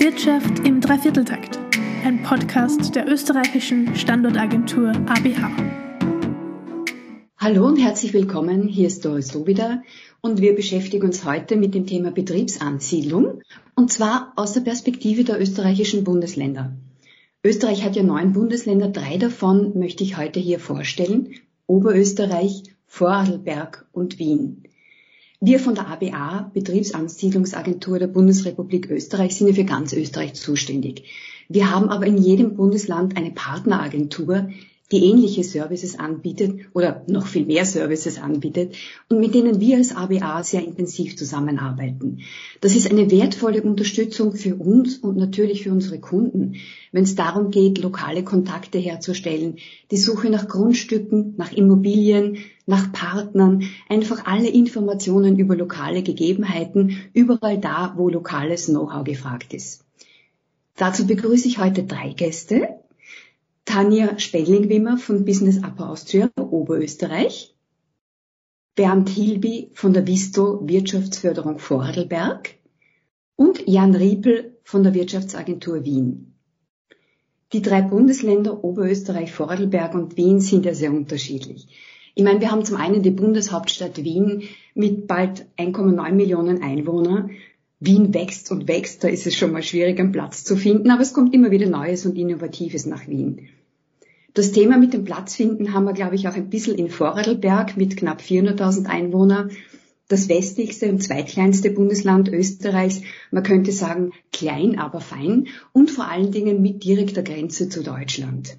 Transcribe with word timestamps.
Wirtschaft 0.00 0.60
im 0.64 0.80
Dreivierteltakt, 0.80 1.58
ein 2.04 2.22
Podcast 2.22 2.94
der 2.94 3.08
österreichischen 3.08 3.96
Standortagentur 3.96 4.90
ABH. 4.90 5.50
Hallo 7.36 7.66
und 7.66 7.78
herzlich 7.78 8.12
willkommen, 8.12 8.68
hier 8.68 8.86
ist 8.86 9.04
Doris 9.04 9.28
Dobida 9.28 9.82
und 10.20 10.40
wir 10.40 10.54
beschäftigen 10.54 11.04
uns 11.04 11.24
heute 11.24 11.56
mit 11.56 11.74
dem 11.74 11.84
Thema 11.84 12.12
Betriebsansiedlung 12.12 13.42
und 13.74 13.90
zwar 13.90 14.32
aus 14.36 14.52
der 14.52 14.60
Perspektive 14.60 15.24
der 15.24 15.40
österreichischen 15.40 16.04
Bundesländer. 16.04 16.76
Österreich 17.42 17.82
hat 17.82 17.96
ja 17.96 18.04
neun 18.04 18.32
Bundesländer, 18.32 18.88
drei 18.88 19.16
davon 19.16 19.76
möchte 19.76 20.04
ich 20.04 20.16
heute 20.16 20.38
hier 20.38 20.60
vorstellen, 20.60 21.34
Oberösterreich, 21.66 22.62
Vorarlberg 22.86 23.88
und 23.90 24.20
Wien. 24.20 24.62
Wir 25.40 25.60
von 25.60 25.76
der 25.76 25.86
ABA, 25.86 26.50
Betriebsansiedlungsagentur 26.52 28.00
der 28.00 28.08
Bundesrepublik 28.08 28.90
Österreich, 28.90 29.36
sind 29.36 29.46
ja 29.46 29.54
für 29.54 29.64
ganz 29.64 29.92
Österreich 29.92 30.34
zuständig. 30.34 31.04
Wir 31.48 31.70
haben 31.70 31.90
aber 31.90 32.06
in 32.06 32.18
jedem 32.18 32.56
Bundesland 32.56 33.16
eine 33.16 33.30
Partneragentur, 33.30 34.50
die 34.90 35.04
ähnliche 35.04 35.44
Services 35.44 35.98
anbietet 35.98 36.60
oder 36.72 37.04
noch 37.08 37.26
viel 37.26 37.44
mehr 37.44 37.66
Services 37.66 38.18
anbietet 38.18 38.74
und 39.08 39.20
mit 39.20 39.34
denen 39.34 39.60
wir 39.60 39.76
als 39.76 39.94
ABA 39.94 40.42
sehr 40.42 40.64
intensiv 40.64 41.16
zusammenarbeiten. 41.16 42.20
Das 42.60 42.74
ist 42.74 42.90
eine 42.90 43.10
wertvolle 43.10 43.62
Unterstützung 43.62 44.34
für 44.34 44.56
uns 44.56 44.96
und 44.96 45.16
natürlich 45.16 45.64
für 45.64 45.72
unsere 45.72 45.98
Kunden, 45.98 46.56
wenn 46.90 47.04
es 47.04 47.14
darum 47.14 47.50
geht, 47.50 47.78
lokale 47.78 48.24
Kontakte 48.24 48.78
herzustellen, 48.78 49.56
die 49.90 49.98
Suche 49.98 50.30
nach 50.30 50.48
Grundstücken, 50.48 51.34
nach 51.36 51.52
Immobilien, 51.52 52.38
nach 52.64 52.90
Partnern, 52.92 53.64
einfach 53.88 54.26
alle 54.26 54.48
Informationen 54.48 55.38
über 55.38 55.54
lokale 55.54 56.02
Gegebenheiten, 56.02 56.96
überall 57.12 57.58
da, 57.58 57.94
wo 57.96 58.08
lokales 58.08 58.66
Know-how 58.66 59.04
gefragt 59.04 59.52
ist. 59.52 59.84
Dazu 60.76 61.06
begrüße 61.06 61.48
ich 61.48 61.58
heute 61.58 61.82
drei 61.82 62.12
Gäste. 62.12 62.77
Tanja 63.68 64.18
Spellingwimmer 64.18 64.96
von 64.96 65.26
Business 65.26 65.58
Upper 65.58 65.90
Austria, 65.90 66.30
Oberösterreich, 66.36 67.54
Bernd 68.74 69.10
Hilby 69.10 69.72
von 69.74 69.92
der 69.92 70.06
Visto 70.06 70.66
Wirtschaftsförderung 70.66 71.58
Vorarlberg 71.58 72.54
und 73.36 73.68
Jan 73.68 73.94
Riepel 73.94 74.56
von 74.64 74.84
der 74.84 74.94
Wirtschaftsagentur 74.94 75.84
Wien. 75.84 76.38
Die 77.52 77.60
drei 77.60 77.82
Bundesländer 77.82 78.64
Oberösterreich, 78.64 79.32
Vorarlberg 79.32 79.94
und 79.94 80.16
Wien 80.16 80.40
sind 80.40 80.64
ja 80.64 80.72
sehr 80.72 80.90
unterschiedlich. 80.90 81.68
Ich 82.14 82.24
meine, 82.24 82.40
wir 82.40 82.50
haben 82.50 82.64
zum 82.64 82.78
einen 82.78 83.02
die 83.02 83.10
Bundeshauptstadt 83.10 84.02
Wien 84.02 84.44
mit 84.74 85.06
bald 85.06 85.44
1,9 85.58 86.12
Millionen 86.12 86.62
Einwohnern. 86.62 87.32
Wien 87.80 88.14
wächst 88.14 88.50
und 88.50 88.66
wächst, 88.66 89.04
da 89.04 89.08
ist 89.08 89.26
es 89.26 89.36
schon 89.36 89.52
mal 89.52 89.62
schwierig, 89.62 90.00
einen 90.00 90.10
Platz 90.10 90.42
zu 90.42 90.56
finden, 90.56 90.90
aber 90.90 91.02
es 91.02 91.12
kommt 91.12 91.34
immer 91.34 91.50
wieder 91.50 91.68
Neues 91.68 92.06
und 92.06 92.16
Innovatives 92.16 92.86
nach 92.86 93.06
Wien. 93.06 93.50
Das 94.34 94.52
Thema 94.52 94.76
mit 94.76 94.92
dem 94.92 95.04
Platzfinden 95.04 95.72
haben 95.72 95.84
wir, 95.84 95.94
glaube 95.94 96.14
ich, 96.14 96.28
auch 96.28 96.34
ein 96.34 96.50
bisschen 96.50 96.76
in 96.76 96.90
Vorarlberg 96.90 97.76
mit 97.76 97.96
knapp 97.96 98.20
400.000 98.20 98.86
Einwohnern. 98.86 99.50
Das 100.06 100.28
westlichste 100.28 100.88
und 100.88 101.02
zweitkleinste 101.02 101.70
Bundesland 101.70 102.28
Österreichs. 102.28 103.02
Man 103.30 103.42
könnte 103.42 103.72
sagen, 103.72 104.12
klein, 104.32 104.78
aber 104.78 105.00
fein 105.00 105.48
und 105.72 105.90
vor 105.90 106.08
allen 106.08 106.32
Dingen 106.32 106.62
mit 106.62 106.84
direkter 106.84 107.22
Grenze 107.22 107.68
zu 107.68 107.82
Deutschland. 107.82 108.56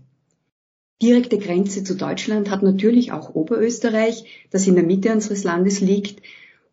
Direkte 1.02 1.38
Grenze 1.38 1.84
zu 1.84 1.96
Deutschland 1.96 2.52
hat 2.52 2.62
natürlich 2.62 3.14
auch 3.14 3.34
Oberösterreich, 3.34 4.26
das 4.52 4.68
in 4.68 4.76
der 4.76 4.84
Mitte 4.84 5.14
unseres 5.14 5.44
Landes 5.44 5.80
liegt. 5.80 6.22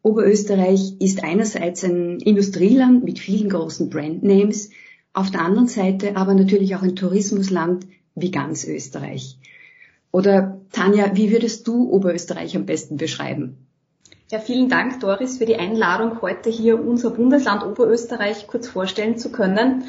Oberösterreich 0.02 0.97
ist 1.00 1.22
einerseits 1.22 1.84
ein 1.84 2.19
Industrieland 2.19 3.05
mit 3.05 3.19
vielen 3.19 3.48
großen 3.48 3.89
Brandnames, 3.89 4.70
auf 5.12 5.30
der 5.30 5.41
anderen 5.41 5.69
Seite 5.69 6.17
aber 6.17 6.34
natürlich 6.34 6.74
auch 6.74 6.83
ein 6.83 6.97
Tourismusland 6.97 7.86
wie 8.17 8.33
ganz 8.33 8.64
Österreich. 8.64 9.39
Oder 10.11 10.59
Tanja, 10.72 11.14
wie 11.14 11.31
würdest 11.31 11.69
du 11.69 11.89
Oberösterreich 11.91 12.57
am 12.57 12.67
besten 12.67 12.96
beschreiben? 12.96 13.58
Ja, 14.30 14.40
vielen 14.40 14.68
Dank, 14.68 14.98
Doris, 14.98 15.39
für 15.39 15.46
die 15.46 15.57
Einladung, 15.57 16.20
heute 16.20 16.51
hier 16.51 16.85
unser 16.85 17.11
Bundesland 17.11 17.63
Oberösterreich 17.63 18.48
kurz 18.48 18.67
vorstellen 18.67 19.18
zu 19.18 19.30
können. 19.30 19.85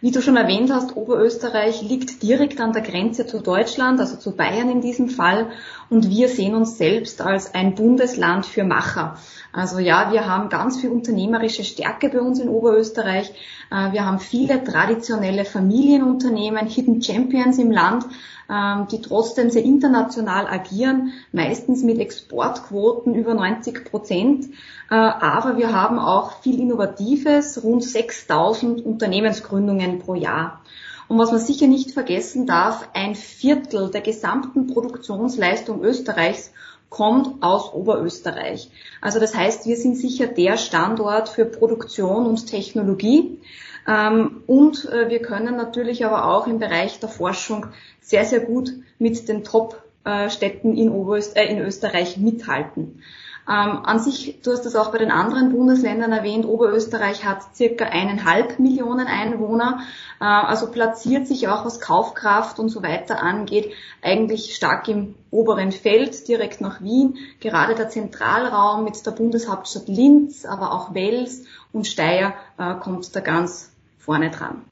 Wie 0.00 0.10
du 0.10 0.22
schon 0.22 0.36
erwähnt 0.36 0.72
hast, 0.72 0.96
Oberösterreich 0.96 1.82
liegt 1.82 2.22
direkt 2.22 2.60
an 2.60 2.72
der 2.72 2.82
Grenze 2.82 3.26
zu 3.26 3.40
Deutschland, 3.40 4.00
also 4.00 4.16
zu 4.16 4.34
Bayern 4.34 4.70
in 4.70 4.80
diesem 4.80 5.08
Fall. 5.08 5.50
Und 5.92 6.08
wir 6.08 6.30
sehen 6.30 6.54
uns 6.54 6.78
selbst 6.78 7.20
als 7.20 7.52
ein 7.52 7.74
Bundesland 7.74 8.46
für 8.46 8.64
Macher. 8.64 9.18
Also 9.52 9.78
ja, 9.78 10.10
wir 10.10 10.26
haben 10.26 10.48
ganz 10.48 10.80
viel 10.80 10.88
unternehmerische 10.88 11.64
Stärke 11.64 12.08
bei 12.08 12.22
uns 12.22 12.40
in 12.40 12.48
Oberösterreich. 12.48 13.30
Äh, 13.70 13.92
wir 13.92 14.06
haben 14.06 14.18
viele 14.18 14.64
traditionelle 14.64 15.44
Familienunternehmen, 15.44 16.66
Hidden 16.66 17.02
Champions 17.02 17.58
im 17.58 17.70
Land, 17.70 18.06
ähm, 18.48 18.86
die 18.90 19.02
trotzdem 19.02 19.50
sehr 19.50 19.64
international 19.64 20.46
agieren, 20.46 21.12
meistens 21.30 21.82
mit 21.82 21.98
Exportquoten 21.98 23.14
über 23.14 23.34
90 23.34 23.84
Prozent. 23.84 24.46
Äh, 24.90 24.94
aber 24.94 25.58
wir 25.58 25.74
haben 25.74 25.98
auch 25.98 26.40
viel 26.40 26.58
Innovatives, 26.58 27.62
rund 27.62 27.84
6000 27.84 28.82
Unternehmensgründungen 28.82 29.98
pro 29.98 30.14
Jahr. 30.14 30.62
Und 31.12 31.18
was 31.18 31.30
man 31.30 31.40
sicher 31.40 31.66
nicht 31.66 31.90
vergessen 31.90 32.46
darf, 32.46 32.88
ein 32.94 33.14
Viertel 33.14 33.90
der 33.90 34.00
gesamten 34.00 34.66
Produktionsleistung 34.66 35.84
Österreichs 35.84 36.54
kommt 36.88 37.42
aus 37.42 37.74
Oberösterreich. 37.74 38.70
Also 39.02 39.20
das 39.20 39.36
heißt, 39.36 39.66
wir 39.66 39.76
sind 39.76 39.98
sicher 39.98 40.26
der 40.26 40.56
Standort 40.56 41.28
für 41.28 41.44
Produktion 41.44 42.24
und 42.24 42.46
Technologie. 42.46 43.38
Ähm, 43.86 44.42
und 44.46 44.86
äh, 44.86 45.10
wir 45.10 45.20
können 45.20 45.54
natürlich 45.54 46.06
aber 46.06 46.34
auch 46.34 46.46
im 46.46 46.58
Bereich 46.58 46.98
der 46.98 47.10
Forschung 47.10 47.66
sehr, 48.00 48.24
sehr 48.24 48.40
gut 48.40 48.72
mit 48.98 49.28
den 49.28 49.44
Top-Städten 49.44 50.74
in, 50.78 50.90
äh, 51.34 51.44
in 51.44 51.58
Österreich 51.58 52.16
mithalten. 52.16 53.02
Ähm, 53.48 53.84
an 53.84 53.98
sich, 53.98 54.40
du 54.42 54.52
hast 54.52 54.64
das 54.64 54.76
auch 54.76 54.92
bei 54.92 54.98
den 54.98 55.10
anderen 55.10 55.50
Bundesländern 55.50 56.12
erwähnt, 56.12 56.46
Oberösterreich 56.46 57.24
hat 57.24 57.56
circa 57.56 57.86
eineinhalb 57.86 58.60
Millionen 58.60 59.08
Einwohner, 59.08 59.80
äh, 60.20 60.24
also 60.24 60.70
platziert 60.70 61.26
sich 61.26 61.48
auch 61.48 61.64
was 61.64 61.80
Kaufkraft 61.80 62.60
und 62.60 62.68
so 62.68 62.84
weiter 62.84 63.20
angeht, 63.20 63.72
eigentlich 64.00 64.54
stark 64.54 64.86
im 64.86 65.16
oberen 65.32 65.72
Feld, 65.72 66.28
direkt 66.28 66.60
nach 66.60 66.82
Wien. 66.82 67.16
Gerade 67.40 67.74
der 67.74 67.88
Zentralraum 67.88 68.84
mit 68.84 69.04
der 69.04 69.10
Bundeshauptstadt 69.10 69.88
Linz, 69.88 70.44
aber 70.44 70.72
auch 70.72 70.94
Wels 70.94 71.44
und 71.72 71.88
Steyr 71.88 72.34
äh, 72.58 72.74
kommt 72.74 73.14
da 73.16 73.20
ganz 73.20 73.72
vorne 73.98 74.30
dran. 74.30 74.62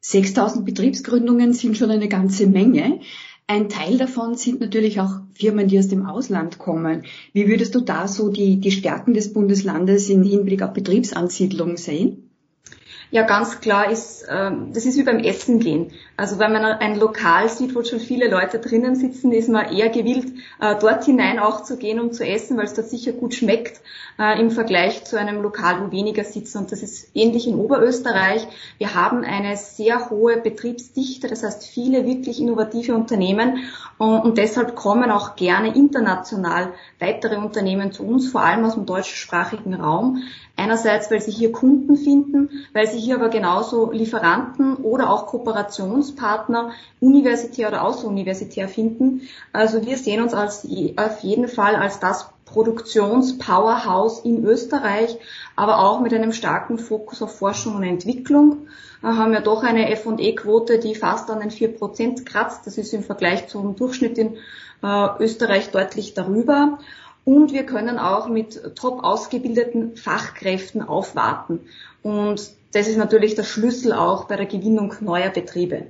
6000 0.00 0.64
Betriebsgründungen 0.64 1.52
sind 1.52 1.76
schon 1.76 1.92
eine 1.92 2.08
ganze 2.08 2.48
Menge. 2.48 3.00
Ein 3.52 3.68
Teil 3.68 3.98
davon 3.98 4.34
sind 4.34 4.62
natürlich 4.62 4.98
auch 4.98 5.20
Firmen, 5.34 5.68
die 5.68 5.78
aus 5.78 5.88
dem 5.88 6.06
Ausland 6.06 6.58
kommen. 6.58 7.02
Wie 7.34 7.48
würdest 7.48 7.74
du 7.74 7.80
da 7.80 8.08
so 8.08 8.30
die, 8.30 8.58
die 8.58 8.70
Stärken 8.70 9.12
des 9.12 9.34
Bundeslandes 9.34 10.08
im 10.08 10.22
Hinblick 10.22 10.62
auf 10.62 10.72
Betriebsansiedlung 10.72 11.76
sehen? 11.76 12.21
Ja, 13.12 13.24
ganz 13.24 13.60
klar 13.60 13.90
ist, 13.90 14.24
ähm, 14.30 14.70
das 14.72 14.86
ist 14.86 14.96
wie 14.96 15.02
beim 15.02 15.18
Essen 15.18 15.58
gehen. 15.58 15.92
Also 16.16 16.38
wenn 16.38 16.50
man 16.50 16.64
ein 16.64 16.98
Lokal 16.98 17.50
sieht, 17.50 17.74
wo 17.74 17.84
schon 17.84 18.00
viele 18.00 18.26
Leute 18.26 18.58
drinnen 18.58 18.96
sitzen, 18.96 19.32
ist 19.32 19.50
man 19.50 19.70
eher 19.70 19.90
gewillt, 19.90 20.32
äh, 20.62 20.76
dort 20.80 21.04
hinein 21.04 21.38
auch 21.38 21.62
zu 21.62 21.76
gehen, 21.76 22.00
um 22.00 22.12
zu 22.12 22.26
essen, 22.26 22.56
weil 22.56 22.64
es 22.64 22.72
dort 22.72 22.88
sicher 22.88 23.12
gut 23.12 23.34
schmeckt 23.34 23.82
äh, 24.18 24.40
im 24.40 24.50
Vergleich 24.50 25.04
zu 25.04 25.18
einem 25.18 25.42
Lokal, 25.42 25.82
wo 25.82 25.92
weniger 25.92 26.24
sitzen. 26.24 26.56
Und 26.56 26.72
das 26.72 26.82
ist 26.82 27.10
ähnlich 27.12 27.46
in 27.46 27.56
Oberösterreich. 27.56 28.46
Wir 28.78 28.94
haben 28.94 29.24
eine 29.24 29.58
sehr 29.58 30.08
hohe 30.08 30.38
Betriebsdichte, 30.38 31.28
das 31.28 31.42
heißt 31.42 31.66
viele 31.66 32.06
wirklich 32.06 32.40
innovative 32.40 32.94
Unternehmen. 32.94 33.64
Und 33.98 34.38
deshalb 34.38 34.74
kommen 34.74 35.10
auch 35.10 35.36
gerne 35.36 35.76
international 35.76 36.72
weitere 36.98 37.36
Unternehmen 37.36 37.92
zu 37.92 38.04
uns, 38.04 38.30
vor 38.30 38.40
allem 38.40 38.64
aus 38.64 38.74
dem 38.74 38.86
deutschsprachigen 38.86 39.74
Raum. 39.74 40.22
Einerseits, 40.56 41.10
weil 41.10 41.20
sie 41.20 41.30
hier 41.30 41.50
Kunden 41.50 41.96
finden, 41.96 42.50
weil 42.74 42.86
sie 42.86 42.98
hier 42.98 43.16
aber 43.16 43.30
genauso 43.30 43.90
Lieferanten 43.90 44.76
oder 44.76 45.10
auch 45.10 45.26
Kooperationspartner 45.26 46.72
universitär 47.00 47.68
oder 47.68 47.84
außeruniversitär 47.84 48.68
finden. 48.68 49.22
Also 49.52 49.84
wir 49.86 49.96
sehen 49.96 50.22
uns 50.22 50.34
als, 50.34 50.66
auf 50.96 51.20
jeden 51.20 51.48
Fall 51.48 51.76
als 51.76 52.00
das 52.00 52.28
Produktionspowerhouse 52.44 54.20
in 54.20 54.44
Österreich, 54.44 55.16
aber 55.56 55.78
auch 55.78 56.00
mit 56.00 56.12
einem 56.12 56.32
starken 56.32 56.78
Fokus 56.78 57.22
auf 57.22 57.38
Forschung 57.38 57.76
und 57.76 57.82
Entwicklung. 57.82 58.68
Wir 59.00 59.16
haben 59.16 59.32
ja 59.32 59.40
doch 59.40 59.62
eine 59.62 59.90
F&E-Quote, 59.90 60.78
die 60.78 60.94
fast 60.94 61.30
an 61.30 61.40
den 61.40 61.50
4% 61.50 62.24
kratzt. 62.24 62.66
Das 62.66 62.76
ist 62.76 62.92
im 62.92 63.02
Vergleich 63.02 63.48
zum 63.48 63.74
Durchschnitt 63.74 64.18
in 64.18 64.36
äh, 64.82 65.08
Österreich 65.18 65.70
deutlich 65.70 66.14
darüber 66.14 66.78
und 67.24 67.52
wir 67.52 67.64
können 67.64 67.98
auch 67.98 68.28
mit 68.28 68.76
top 68.76 69.04
ausgebildeten 69.04 69.96
Fachkräften 69.96 70.82
aufwarten. 70.82 71.60
Und 72.02 72.50
das 72.72 72.88
ist 72.88 72.96
natürlich 72.96 73.34
der 73.34 73.44
Schlüssel 73.44 73.92
auch 73.92 74.24
bei 74.24 74.36
der 74.36 74.46
Gewinnung 74.46 74.94
neuer 75.00 75.30
Betriebe. 75.30 75.86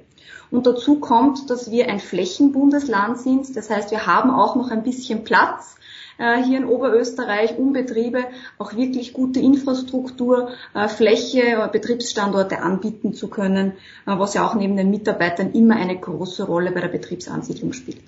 Und 0.50 0.67
dazu 0.67 1.00
kommt, 1.00 1.49
dass 1.49 1.70
wir 1.70 1.88
ein 1.88 2.00
Flächenbundesland 2.00 3.19
sind. 3.19 3.56
Das 3.56 3.70
heißt, 3.70 3.90
wir 3.90 4.06
haben 4.06 4.31
auch 4.31 4.56
noch 4.56 4.70
ein 4.70 4.82
bisschen 4.82 5.25
Platz. 5.25 5.76
äh, 6.19 6.43
hier 6.43 6.58
in 6.58 6.67
Oberösterreich, 6.67 7.56
um 7.58 7.73
Betriebe 7.73 8.25
auch 8.58 8.75
wirklich 8.75 9.12
gute 9.12 9.40
Infrastruktur, 9.40 10.50
äh, 10.75 10.88
Fläche, 10.88 11.69
Betriebsstandorte 11.73 12.61
anbieten 12.61 13.14
zu 13.14 13.29
können, 13.29 13.73
was 14.05 14.34
ja 14.34 14.46
auch 14.46 14.55
neben 14.55 14.76
den 14.76 14.90
Mitarbeitern 14.90 15.52
immer 15.52 15.76
eine 15.76 15.99
große 15.99 16.44
Rolle 16.44 16.70
bei 16.70 16.81
der 16.81 16.88
Betriebsansiedlung 16.88 17.73
spielt. 17.73 18.02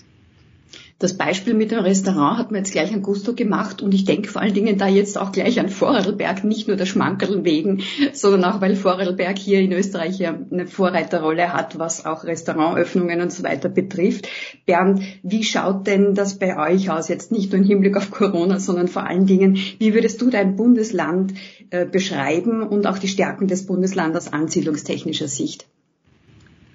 Das 1.01 1.17
Beispiel 1.17 1.55
mit 1.55 1.73
dem 1.73 1.81
Restaurant 1.81 2.39
hat 2.39 2.53
mir 2.53 2.59
jetzt 2.59 2.71
gleich 2.71 2.93
ein 2.93 3.03
Gusto 3.03 3.35
gemacht 3.35 3.83
und 3.83 3.93
ich 3.93 4.05
denke 4.05 4.29
vor 4.29 4.41
allen 4.41 4.55
Dingen 4.55 4.79
da 4.79 4.87
jetzt 4.87 5.19
auch 5.19 5.33
gleich 5.33 5.59
an 5.59 5.69
Vorarlberg, 5.69 6.45
nicht 6.45 6.69
nur 6.69 6.77
der 6.77 6.87
Schmankerl 6.87 7.45
wegen, 7.45 7.83
sondern 8.13 8.45
auch 8.45 8.61
weil 8.61 8.77
Vorarlberg 8.77 9.37
hier 9.37 9.61
in 9.61 9.73
Österreich 9.73 10.21
ja 10.21 10.39
eine 10.51 10.69
Vorreiterrolle 10.69 11.53
hat, 11.53 11.81
was 11.81 12.07
auch 12.07 12.23
Restaurantöffnungen 12.23 13.21
und 13.21 13.33
so 13.33 13.43
weiter 13.43 13.69
betrifft. 13.69 14.29
Bernd, 14.67 15.03
wie 15.25 15.43
schaut 15.43 15.89
denn 15.89 16.15
das 16.15 16.39
bei 16.39 16.57
euch 16.57 16.91
aus? 16.91 17.09
Jetzt 17.09 17.33
nicht 17.33 17.51
nur 17.51 17.61
im 17.61 17.67
Hinblick 17.67 17.97
auf 17.97 18.13
Corona, 18.13 18.61
sondern 18.61 18.87
vor 18.87 19.05
allen 19.05 19.27
Dingen, 19.27 19.59
wie 19.79 19.95
würdest 19.95 20.23
du 20.23 20.31
dein 20.31 20.55
Bundesland 20.55 21.35
äh, 21.71 21.87
beschreiben 21.87 22.63
und 22.63 22.87
auch 22.87 22.99
die 22.99 23.09
Stärken 23.09 23.49
des 23.49 23.67
Bundeslandes 23.67 24.33
ansiedlungstechnischer 24.33 25.27
Sicht? 25.27 25.67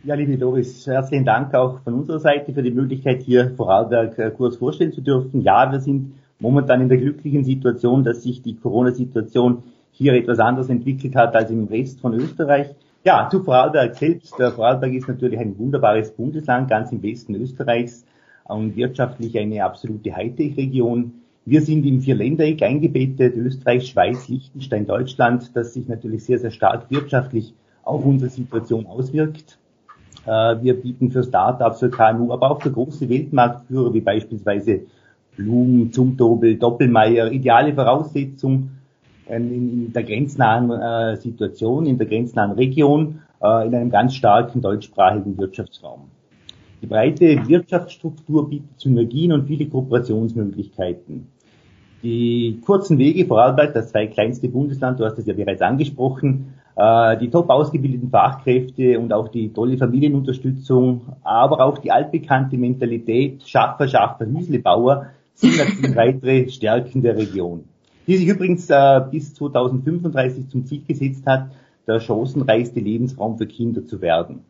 Ja, 0.06 0.16
liebe 0.16 0.38
Doris, 0.38 0.88
herzlichen 0.88 1.26
Dank 1.26 1.54
auch 1.54 1.82
von 1.82 1.94
unserer 1.94 2.20
Seite 2.20 2.54
für 2.54 2.64
die 2.64 2.72
Möglichkeit, 2.72 3.22
hier 3.22 3.52
Vorarlberg 3.58 4.18
äh, 4.18 4.32
kurz 4.32 4.56
vorstellen 4.56 4.94
zu 4.94 5.02
dürfen. 5.02 5.42
Ja, 5.42 5.70
wir 5.74 5.82
sind 5.82 6.14
momentan 6.40 6.80
in 6.80 6.88
der 6.88 7.00
glücklichen 7.00 7.44
Situation, 7.44 8.06
dass 8.06 8.24
sich 8.24 8.42
die 8.42 8.56
Corona-Situation 8.56 9.64
hier 9.92 10.14
etwas 10.14 10.40
anders 10.40 10.70
entwickelt 10.70 11.18
hat 11.18 11.36
als 11.36 11.52
im 11.52 11.66
Rest 11.66 12.00
von 12.00 12.14
Österreich. 12.14 12.68
Ja, 13.04 13.28
zu 13.30 13.44
Vorarlberg 13.44 13.94
selbst. 13.94 14.36
Vorarlberg 14.36 14.94
ist 14.94 15.10
natürlich 15.10 15.38
ein 15.38 15.60
wunderbares 15.60 16.12
Bundesland, 16.12 16.70
ganz 16.70 16.94
im 16.94 17.04
Westen 17.04 17.36
Österreichs 17.36 18.06
und 18.46 18.78
wirtschaftlich 18.78 19.38
eine 19.38 19.66
absolute 19.66 20.16
Hightech-Region. 20.16 21.12
Wir 21.44 21.62
sind 21.62 21.86
im 21.86 22.00
Vierländereck 22.00 22.64
eingebettet, 22.64 23.36
Österreich, 23.36 23.90
Schweiz, 23.90 24.30
Liechtenstein, 24.30 24.88
Deutschland, 24.88 25.54
das 25.58 25.74
sich 25.74 25.90
natürlich 25.90 26.24
sehr, 26.24 26.40
sehr 26.40 26.52
stark 26.52 26.90
wirtschaftlich 26.90 27.54
auf 27.84 28.06
unsere 28.06 28.30
Situation 28.30 28.86
auswirkt. 28.86 29.60
Äh, 30.26 30.30
wir 30.62 30.82
bieten 30.82 31.12
für 31.12 31.24
Startups, 31.24 31.80
für 31.80 31.90
KMU, 31.90 32.32
aber 32.32 32.52
auch 32.52 32.62
für 32.62 32.72
große 32.72 33.08
Weltmarktführer 33.10 33.94
wie 33.94 34.02
beispielsweise 34.02 34.82
Blum, 35.38 35.92
Zumtobel, 35.92 36.58
Doppelmeier 36.58 37.32
ideale 37.32 37.74
Voraussetzungen 37.74 38.80
in 39.30 39.94
der 39.94 40.04
grenznahen 40.04 40.72
äh, 40.72 41.16
Situation, 41.18 41.86
in 41.86 41.98
der 41.98 42.08
grenznahen 42.08 42.52
Region, 42.52 43.22
äh, 43.42 43.68
in 43.68 43.76
einem 43.76 43.90
ganz 43.90 44.16
starken 44.16 44.62
deutschsprachigen 44.62 45.38
Wirtschaftsraum. 45.38 46.10
Die 46.82 46.88
breite 46.88 47.48
Wirtschaftsstruktur 47.48 48.50
bietet 48.50 48.80
Synergien 48.80 49.34
und 49.34 49.48
viele 49.48 49.68
Kooperationsmöglichkeiten. 49.68 51.28
Die 52.02 52.62
kurzen 52.66 52.98
Wege, 52.98 53.26
Vorarlberg, 53.26 53.74
das 53.74 53.92
zwei 53.92 54.08
kleinste 54.08 54.48
Bundesland, 54.48 55.00
du 55.00 55.06
hast 55.06 55.18
es 55.20 55.26
ja 55.26 55.34
bereits 55.34 55.62
angesprochen, 55.62 56.54
die 56.80 57.30
top 57.30 57.50
ausgebildeten 57.50 58.10
Fachkräfte 58.10 59.00
und 59.00 59.12
auch 59.12 59.28
die 59.28 59.52
tolle 59.52 59.78
Familienunterstützung, 59.78 61.02
aber 61.24 61.60
auch 61.66 61.78
die 61.78 61.92
altbekannte 61.92 62.58
Mentalität 62.58 63.44
Schaffer, 63.46 63.86
Schaffer, 63.88 64.26
Hüslebauer 64.26 65.08
sind 65.34 65.58
natürlich 65.58 65.96
weitere 65.96 66.48
Stärken 66.50 67.02
der 67.02 67.18
Region, 67.18 67.66
die 68.08 68.16
sich 68.16 68.28
übrigens 68.28 68.70
äh, 68.70 69.02
bis 69.12 69.34
2035 69.34 70.48
zum 70.48 70.66
Ziel 70.66 70.84
gesetzt 70.88 71.26
hat, 71.26 71.52
der 71.86 72.00
chancenreichste 72.00 72.80
Lebensraum 72.80 73.38
für 73.38 73.48
Kinder 73.48 73.86
zu 73.86 74.02
werden. 74.02 74.46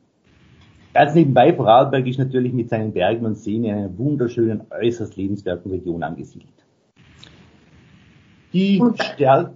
Ganz 0.94 1.16
nebenbei, 1.16 1.54
Vorarlberg 1.54 2.06
ist 2.08 2.20
natürlich 2.20 2.52
mit 2.52 2.70
seinen 2.70 2.92
Bergen 2.92 3.26
und 3.26 3.38
Seen 3.38 3.64
in 3.64 3.74
einer 3.74 3.98
wunderschönen, 3.98 4.62
äußerst 4.70 5.16
lebenswerten 5.18 5.72
Region 5.72 6.04
angesiedelt. 6.04 6.50
Die 8.54 8.82
Stärke, 8.96 9.54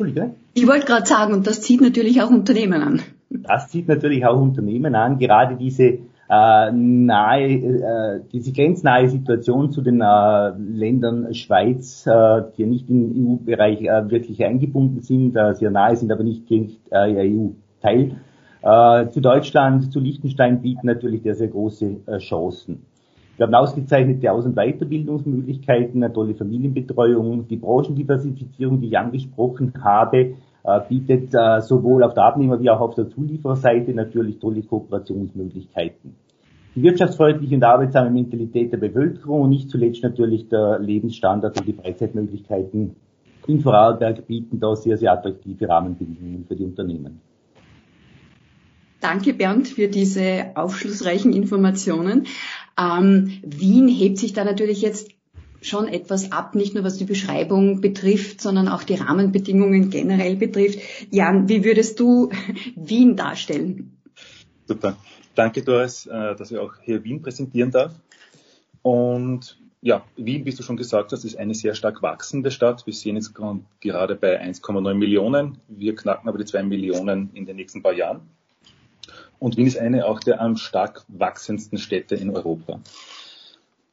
Entschuldige. 0.00 0.34
Ich 0.54 0.66
wollte 0.66 0.86
gerade 0.86 1.06
sagen, 1.06 1.34
und 1.34 1.46
das 1.46 1.60
zieht 1.60 1.80
natürlich 1.80 2.22
auch 2.22 2.30
Unternehmen 2.30 2.82
an. 2.82 3.00
Das 3.28 3.68
zieht 3.68 3.86
natürlich 3.86 4.24
auch 4.26 4.40
Unternehmen 4.40 4.94
an, 4.94 5.18
gerade 5.18 5.56
diese 5.56 5.84
äh, 5.84 6.72
nahe, 6.72 7.48
äh, 7.48 8.20
diese 8.32 8.52
grenznahe 8.52 9.08
Situation 9.08 9.70
zu 9.70 9.82
den 9.82 10.00
äh, 10.00 10.50
Ländern 10.58 11.34
Schweiz, 11.34 12.06
äh, 12.06 12.42
die 12.56 12.66
nicht 12.66 12.88
im 12.88 13.40
EU-Bereich 13.40 13.82
äh, 13.82 14.10
wirklich 14.10 14.42
eingebunden 14.44 15.02
sind, 15.02 15.36
äh, 15.36 15.54
sehr 15.54 15.70
nahe 15.70 15.96
sind, 15.96 16.10
aber 16.10 16.24
nicht 16.24 16.48
direkt 16.48 16.80
äh, 16.90 17.28
EU-Teil. 17.28 18.16
Äh, 18.62 19.08
zu 19.10 19.20
Deutschland, 19.20 19.92
zu 19.92 20.00
Liechtenstein 20.00 20.62
bieten 20.62 20.86
natürlich 20.86 21.22
sehr, 21.22 21.34
sehr 21.34 21.48
große 21.48 21.96
äh, 22.06 22.18
Chancen. 22.18 22.86
Wir 23.40 23.46
haben 23.46 23.54
ausgezeichnete 23.54 24.30
Aus- 24.30 24.44
und 24.44 24.54
Weiterbildungsmöglichkeiten, 24.54 26.04
eine 26.04 26.12
tolle 26.12 26.34
Familienbetreuung, 26.34 27.48
die 27.48 27.56
Branchendiversifizierung, 27.56 28.82
die 28.82 28.88
ich 28.88 28.98
angesprochen 28.98 29.72
habe, 29.82 30.34
äh, 30.62 30.80
bietet 30.86 31.32
äh, 31.32 31.62
sowohl 31.62 32.02
auf 32.02 32.12
der 32.12 32.24
Abnehmer- 32.24 32.60
wie 32.60 32.68
auch 32.68 32.80
auf 32.80 32.96
der 32.96 33.08
Zuliefererseite 33.08 33.94
natürlich 33.94 34.38
tolle 34.40 34.60
Kooperationsmöglichkeiten. 34.60 36.16
Die 36.74 36.82
wirtschaftsfreundliche 36.82 37.54
und 37.54 37.64
arbeitsame 37.64 38.10
Mentalität 38.10 38.72
der 38.72 38.76
Bevölkerung 38.76 39.40
und 39.40 39.48
nicht 39.48 39.70
zuletzt 39.70 40.02
natürlich 40.02 40.50
der 40.50 40.78
Lebensstandard 40.78 41.58
und 41.58 41.66
die 41.66 41.72
Freizeitmöglichkeiten 41.72 42.94
in 43.46 43.60
Vorarlberg 43.60 44.26
bieten 44.26 44.60
da 44.60 44.76
sehr, 44.76 44.98
sehr 44.98 45.12
attraktive 45.12 45.66
Rahmenbedingungen 45.66 46.44
für 46.46 46.56
die 46.56 46.64
Unternehmen. 46.64 47.22
Danke 49.00 49.32
Bernd 49.32 49.68
für 49.68 49.88
diese 49.88 50.52
aufschlussreichen 50.54 51.32
Informationen. 51.32 52.26
Ähm, 52.78 53.40
Wien 53.42 53.88
hebt 53.88 54.18
sich 54.18 54.32
da 54.32 54.44
natürlich 54.44 54.82
jetzt 54.82 55.08
schon 55.62 55.88
etwas 55.88 56.32
ab, 56.32 56.54
nicht 56.54 56.74
nur 56.74 56.84
was 56.84 56.96
die 56.96 57.04
Beschreibung 57.04 57.80
betrifft, 57.80 58.40
sondern 58.40 58.68
auch 58.68 58.82
die 58.82 58.94
Rahmenbedingungen 58.94 59.90
generell 59.90 60.36
betrifft. 60.36 60.80
Jan, 61.10 61.48
wie 61.48 61.64
würdest 61.64 62.00
du 62.00 62.30
Wien 62.76 63.16
darstellen? 63.16 63.96
Super. 64.66 64.96
Danke, 65.34 65.62
Doris, 65.62 66.06
äh, 66.06 66.34
dass 66.34 66.50
ich 66.50 66.58
auch 66.58 66.74
hier 66.82 67.04
Wien 67.04 67.22
präsentieren 67.22 67.70
darf. 67.70 67.94
Und 68.82 69.58
ja, 69.82 70.04
Wien, 70.16 70.44
wie 70.44 70.50
du 70.50 70.62
schon 70.62 70.76
gesagt 70.76 71.12
hast, 71.12 71.24
ist 71.24 71.36
eine 71.36 71.54
sehr 71.54 71.74
stark 71.74 72.02
wachsende 72.02 72.50
Stadt. 72.50 72.86
Wir 72.86 72.92
sehen 72.92 73.16
jetzt 73.16 73.34
gerade 73.34 74.14
bei 74.14 74.42
1,9 74.42 74.94
Millionen. 74.94 75.58
Wir 75.68 75.94
knacken 75.94 76.28
aber 76.28 76.38
die 76.38 76.44
2 76.44 76.64
Millionen 76.64 77.30
in 77.32 77.46
den 77.46 77.56
nächsten 77.56 77.82
paar 77.82 77.94
Jahren. 77.94 78.20
Und 79.40 79.56
Wien 79.56 79.66
ist 79.66 79.78
eine 79.78 80.06
auch 80.06 80.20
der 80.20 80.40
am 80.40 80.56
stark 80.56 81.04
wachsendsten 81.08 81.78
Städte 81.78 82.14
in 82.14 82.30
Europa. 82.30 82.80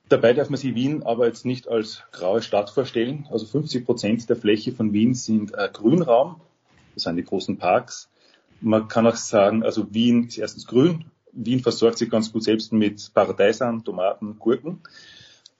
Dabei 0.09 0.33
darf 0.33 0.49
man 0.49 0.59
sich 0.59 0.75
Wien 0.75 1.03
aber 1.03 1.25
jetzt 1.25 1.45
nicht 1.45 1.67
als 1.69 2.03
graue 2.11 2.41
Stadt 2.41 2.69
vorstellen. 2.69 3.27
Also 3.31 3.45
50 3.45 3.85
Prozent 3.85 4.29
der 4.29 4.35
Fläche 4.35 4.73
von 4.73 4.94
Wien 4.94 5.13
sind 5.13 5.53
äh, 5.53 5.69
Grünraum. 5.71 6.41
Das 6.94 7.03
sind 7.03 7.15
die 7.15 7.23
großen 7.23 7.57
Parks. 7.57 8.09
Man 8.59 8.89
kann 8.89 9.07
auch 9.07 9.15
sagen, 9.15 9.63
also 9.63 9.94
Wien 9.94 10.27
ist 10.27 10.38
erstens 10.38 10.68
grün. 10.68 11.06
Wien 11.31 11.61
versorgt 11.61 11.97
sich 11.97 12.09
ganz 12.09 12.31
gut 12.31 12.44
selbst 12.44 12.73
mit 12.73 13.13
Paradeisern, 13.13 13.83
Tomaten, 13.83 14.39
Gurken. 14.39 14.81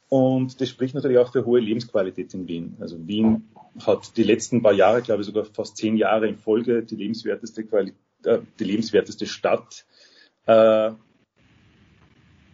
Und 0.10 0.60
das 0.60 0.70
spricht 0.70 0.96
natürlich 0.96 1.18
auch 1.18 1.32
für 1.32 1.46
hohe 1.46 1.60
Lebensqualität 1.60 2.34
in 2.34 2.48
Wien. 2.48 2.76
Also 2.80 3.08
Wien 3.08 3.50
hat 3.86 4.18
die 4.18 4.24
letzten 4.24 4.62
paar 4.62 4.74
Jahre, 4.74 5.02
glaube 5.02 5.22
ich 5.22 5.28
sogar 5.28 5.46
fast 5.46 5.78
zehn 5.78 5.96
Jahre 5.96 6.28
in 6.28 6.38
Folge, 6.38 6.84
die 6.84 6.96
lebenswerteste, 6.96 7.64
Quali 7.66 7.94
äh, 8.24 8.40
die 8.60 8.64
lebenswerteste 8.64 9.26
Stadt 9.26 9.86
äh, 10.46 10.92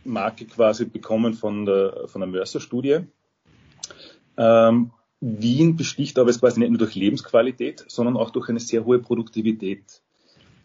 Marke 0.04 0.46
quasi 0.46 0.86
bekommen 0.86 1.34
von 1.34 1.66
der, 1.66 2.08
von 2.08 2.22
der 2.22 2.30
Mercer-Studie. 2.30 3.02
Ähm, 4.38 4.92
Wien 5.22 5.78
besticht 5.78 6.20
aber 6.20 6.30
jetzt 6.30 6.42
quasi 6.42 6.60
nicht 6.60 6.70
nur 6.70 6.80
durch 6.80 6.96
Lebensqualität, 6.96 7.86
sondern 7.88 8.18
auch 8.18 8.32
durch 8.32 8.50
eine 8.50 8.60
sehr 8.60 8.84
hohe 8.84 9.00
Produktivität. 9.00 10.02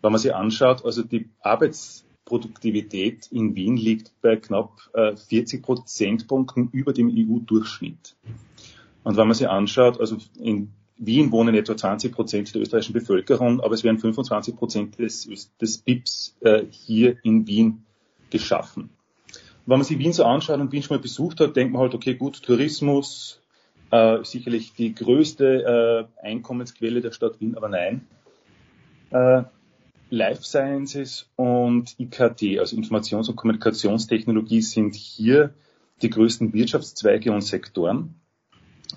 Wenn 0.02 0.12
man 0.12 0.20
sich 0.20 0.34
anschaut, 0.34 0.84
also 0.84 1.02
die 1.02 1.28
Arbeitsproduktivität 1.40 3.28
in 3.30 3.54
Wien 3.54 3.76
liegt 3.76 4.12
bei 4.20 4.36
knapp 4.36 4.80
äh, 4.94 5.14
40 5.16 5.62
Prozentpunkten 5.62 6.70
über 6.72 6.92
dem 6.92 7.08
EU-Durchschnitt. 7.08 8.16
Und 9.04 9.16
wenn 9.16 9.28
man 9.28 9.34
sich 9.34 9.48
anschaut, 9.48 10.00
also 10.00 10.16
in 10.38 10.72
Wien 10.98 11.30
wohnen 11.32 11.54
etwa 11.54 11.76
20 11.76 12.12
Prozent 12.12 12.54
der 12.54 12.62
österreichischen 12.62 12.92
Bevölkerung, 12.92 13.60
aber 13.60 13.74
es 13.74 13.84
werden 13.84 13.98
25 13.98 14.56
Prozent 14.56 14.98
des, 14.98 15.28
des 15.60 15.78
BIPs 15.78 16.36
äh, 16.40 16.64
hier 16.70 17.16
in 17.22 17.46
Wien 17.46 17.84
geschaffen 18.30 18.90
wenn 19.68 19.76
man 19.80 19.84
sich 19.84 19.98
Wien 19.98 20.14
so 20.14 20.24
anschaut 20.24 20.60
und 20.60 20.72
Wien 20.72 20.82
schon 20.82 20.96
mal 20.96 21.02
besucht 21.02 21.40
hat, 21.40 21.54
denkt 21.54 21.74
man 21.74 21.82
halt, 21.82 21.94
okay, 21.94 22.14
gut, 22.14 22.42
Tourismus, 22.42 23.38
äh, 23.90 24.24
sicherlich 24.24 24.72
die 24.72 24.94
größte 24.94 26.08
äh, 26.22 26.26
Einkommensquelle 26.26 27.02
der 27.02 27.12
Stadt 27.12 27.38
Wien, 27.38 27.54
aber 27.54 27.68
nein. 27.68 28.06
Äh, 29.10 29.42
Life 30.08 30.42
Sciences 30.42 31.28
und 31.36 32.00
IKT, 32.00 32.58
also 32.58 32.76
Informations- 32.76 33.28
und 33.28 33.36
Kommunikationstechnologie, 33.36 34.62
sind 34.62 34.94
hier 34.94 35.52
die 36.00 36.08
größten 36.08 36.54
Wirtschaftszweige 36.54 37.30
und 37.30 37.42
Sektoren. 37.42 38.14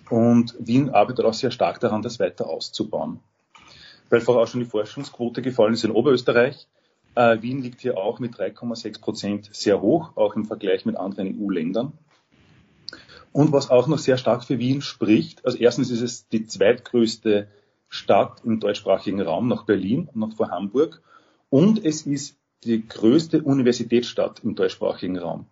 Und 0.10 0.56
Wien 0.60 0.90
arbeitet 0.90 1.26
auch 1.26 1.34
sehr 1.34 1.52
stark 1.52 1.80
daran, 1.80 2.02
das 2.02 2.20
weiter 2.20 2.48
auszubauen. 2.48 3.20
Weil 4.10 4.22
vorher 4.22 4.44
auch 4.44 4.48
schon 4.48 4.62
die 4.62 4.66
Forschungsquote 4.66 5.42
gefallen 5.42 5.74
ist 5.74 5.84
in 5.84 5.92
Oberösterreich. 5.92 6.68
Äh, 7.16 7.42
Wien 7.42 7.62
liegt 7.62 7.82
hier 7.82 7.98
auch 7.98 8.20
mit 8.20 8.36
3,6 8.36 9.02
Prozent 9.02 9.50
sehr 9.52 9.82
hoch, 9.82 10.16
auch 10.16 10.36
im 10.36 10.46
Vergleich 10.46 10.86
mit 10.86 10.98
anderen 10.98 11.38
EU-Ländern. 11.40 11.94
Und 13.34 13.52
was 13.52 13.70
auch 13.70 13.88
noch 13.88 14.00
sehr 14.00 14.18
stark 14.18 14.44
für 14.44 14.60
Wien 14.60 14.82
spricht, 14.82 15.46
also 15.46 15.58
erstens 15.58 15.90
ist 15.90 16.02
es 16.02 16.28
die 16.28 16.46
zweitgrößte 16.46 17.48
Stadt 17.88 18.42
im 18.44 18.60
deutschsprachigen 18.60 19.22
Raum 19.22 19.48
nach 19.48 19.64
Berlin 19.64 20.10
und 20.14 20.20
noch 20.20 20.36
vor 20.36 20.50
Hamburg. 20.50 21.02
Und 21.50 21.84
es 21.84 22.06
ist 22.06 22.38
die 22.64 22.88
größte 22.88 23.42
Universitätsstadt 23.42 24.42
im 24.44 24.56
deutschsprachigen 24.56 25.18
Raum. 25.18 25.46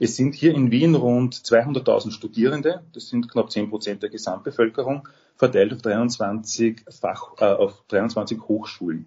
Es 0.00 0.14
sind 0.14 0.34
hier 0.34 0.54
in 0.54 0.70
Wien 0.70 0.94
rund 0.94 1.34
200.000 1.34 2.12
Studierende, 2.12 2.84
das 2.92 3.08
sind 3.08 3.28
knapp 3.28 3.50
10 3.50 3.68
Prozent 3.68 4.02
der 4.02 4.10
Gesamtbevölkerung, 4.10 5.08
verteilt 5.34 5.72
auf 5.72 5.82
23, 5.82 6.84
Fach, 6.88 7.32
äh, 7.40 7.44
auf 7.44 7.82
23 7.88 8.40
Hochschulen. 8.42 9.06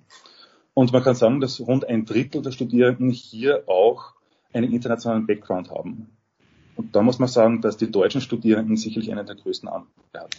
Und 0.74 0.92
man 0.92 1.04
kann 1.04 1.16
sagen, 1.16 1.40
dass 1.40 1.62
rund 1.62 1.88
ein 1.88 2.06
Drittel 2.06 2.42
der 2.42 2.52
Studierenden 2.52 3.10
hier 3.10 3.64
auch 3.68 4.14
einen 4.52 4.72
internationalen 4.74 5.28
Background 5.28 5.70
haben. 5.70 6.10
Und 6.76 6.96
da 6.96 7.02
muss 7.02 7.20
man 7.20 7.30
sagen, 7.30 7.62
dass 7.62 7.78
die 7.78 7.92
deutschen 7.92 8.22
Studierenden 8.22 8.76
sicherlich 8.76 9.12
einen 9.12 9.26
der 9.26 9.36
größten 9.36 9.70
Anteile 9.70 10.24
haben. 10.24 10.32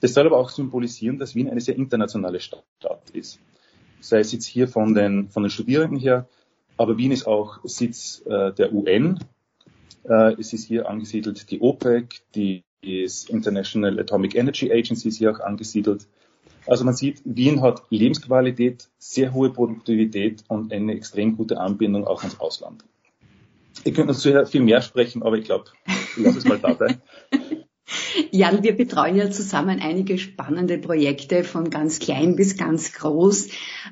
Das 0.00 0.12
soll 0.12 0.26
aber 0.26 0.38
auch 0.38 0.50
symbolisieren, 0.50 1.18
dass 1.18 1.34
Wien 1.34 1.48
eine 1.48 1.60
sehr 1.60 1.76
internationale 1.76 2.40
Stadt 2.40 2.64
ist. 3.12 3.38
Sei 4.00 4.18
es 4.18 4.32
jetzt 4.32 4.44
hier 4.44 4.68
von 4.68 4.94
den, 4.94 5.30
von 5.30 5.44
den 5.44 5.50
Studierenden 5.50 5.98
her, 5.98 6.28
aber 6.76 6.98
Wien 6.98 7.12
ist 7.12 7.26
auch 7.26 7.60
Sitz 7.64 8.22
äh, 8.26 8.52
der 8.52 8.74
UN. 8.74 9.20
Äh, 10.04 10.34
es 10.38 10.52
ist 10.52 10.66
hier 10.66 10.88
angesiedelt 10.88 11.50
die 11.50 11.60
OPEC, 11.60 12.22
die 12.34 12.64
International 12.82 13.98
Atomic 13.98 14.34
Energy 14.34 14.70
Agency 14.70 15.08
ist 15.08 15.16
hier 15.18 15.32
auch 15.32 15.40
angesiedelt. 15.40 16.06
Also 16.66 16.84
man 16.84 16.94
sieht, 16.94 17.22
Wien 17.24 17.62
hat 17.62 17.82
Lebensqualität, 17.90 18.88
sehr 18.98 19.32
hohe 19.32 19.50
Produktivität 19.50 20.44
und 20.48 20.72
eine 20.72 20.94
extrem 20.94 21.36
gute 21.36 21.58
Anbindung 21.58 22.06
auch 22.06 22.22
ans 22.22 22.40
Ausland. 22.40 22.84
Ich 23.84 23.94
könnte 23.94 24.12
noch 24.12 24.46
viel 24.48 24.60
mehr 24.60 24.80
sprechen, 24.82 25.22
aber 25.22 25.36
ich 25.36 25.44
glaube, 25.44 25.64
ich 25.86 26.24
lasse 26.24 26.38
es 26.38 26.44
mal 26.44 26.58
dabei. 26.58 26.98
Jan, 28.30 28.62
wir 28.62 28.76
betreuen 28.76 29.16
ja 29.16 29.30
zusammen 29.30 29.80
einige 29.80 30.18
spannende 30.18 30.78
Projekte 30.78 31.44
von 31.44 31.70
ganz 31.70 31.98
klein 31.98 32.34
bis 32.34 32.56
ganz 32.56 32.92
groß. 32.92 33.48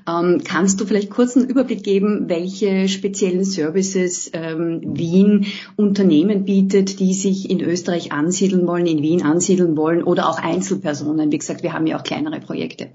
Ähm, 0.08 0.42
kannst 0.44 0.80
du 0.80 0.87
vielleicht 0.87 1.11
kurz 1.11 1.37
einen 1.37 1.49
Überblick 1.49 1.82
geben, 1.82 2.28
welche 2.28 2.88
speziellen 2.88 3.44
Services 3.44 4.30
ähm, 4.32 4.80
Wien 4.96 5.46
Unternehmen 5.76 6.44
bietet, 6.44 7.00
die 7.00 7.12
sich 7.12 7.50
in 7.50 7.61
Österreich 7.61 8.12
ansiedeln 8.12 8.66
wollen, 8.66 8.87
in 8.87 9.02
Wien 9.02 9.22
ansiedeln 9.22 9.76
wollen 9.76 10.02
oder 10.02 10.28
auch 10.28 10.38
Einzelpersonen? 10.38 11.30
Wie 11.30 11.38
gesagt, 11.38 11.62
wir 11.62 11.72
haben 11.72 11.87
ja 11.87 11.99
auch 11.99 12.04
kleinere 12.04 12.40
Projekte. 12.40 12.90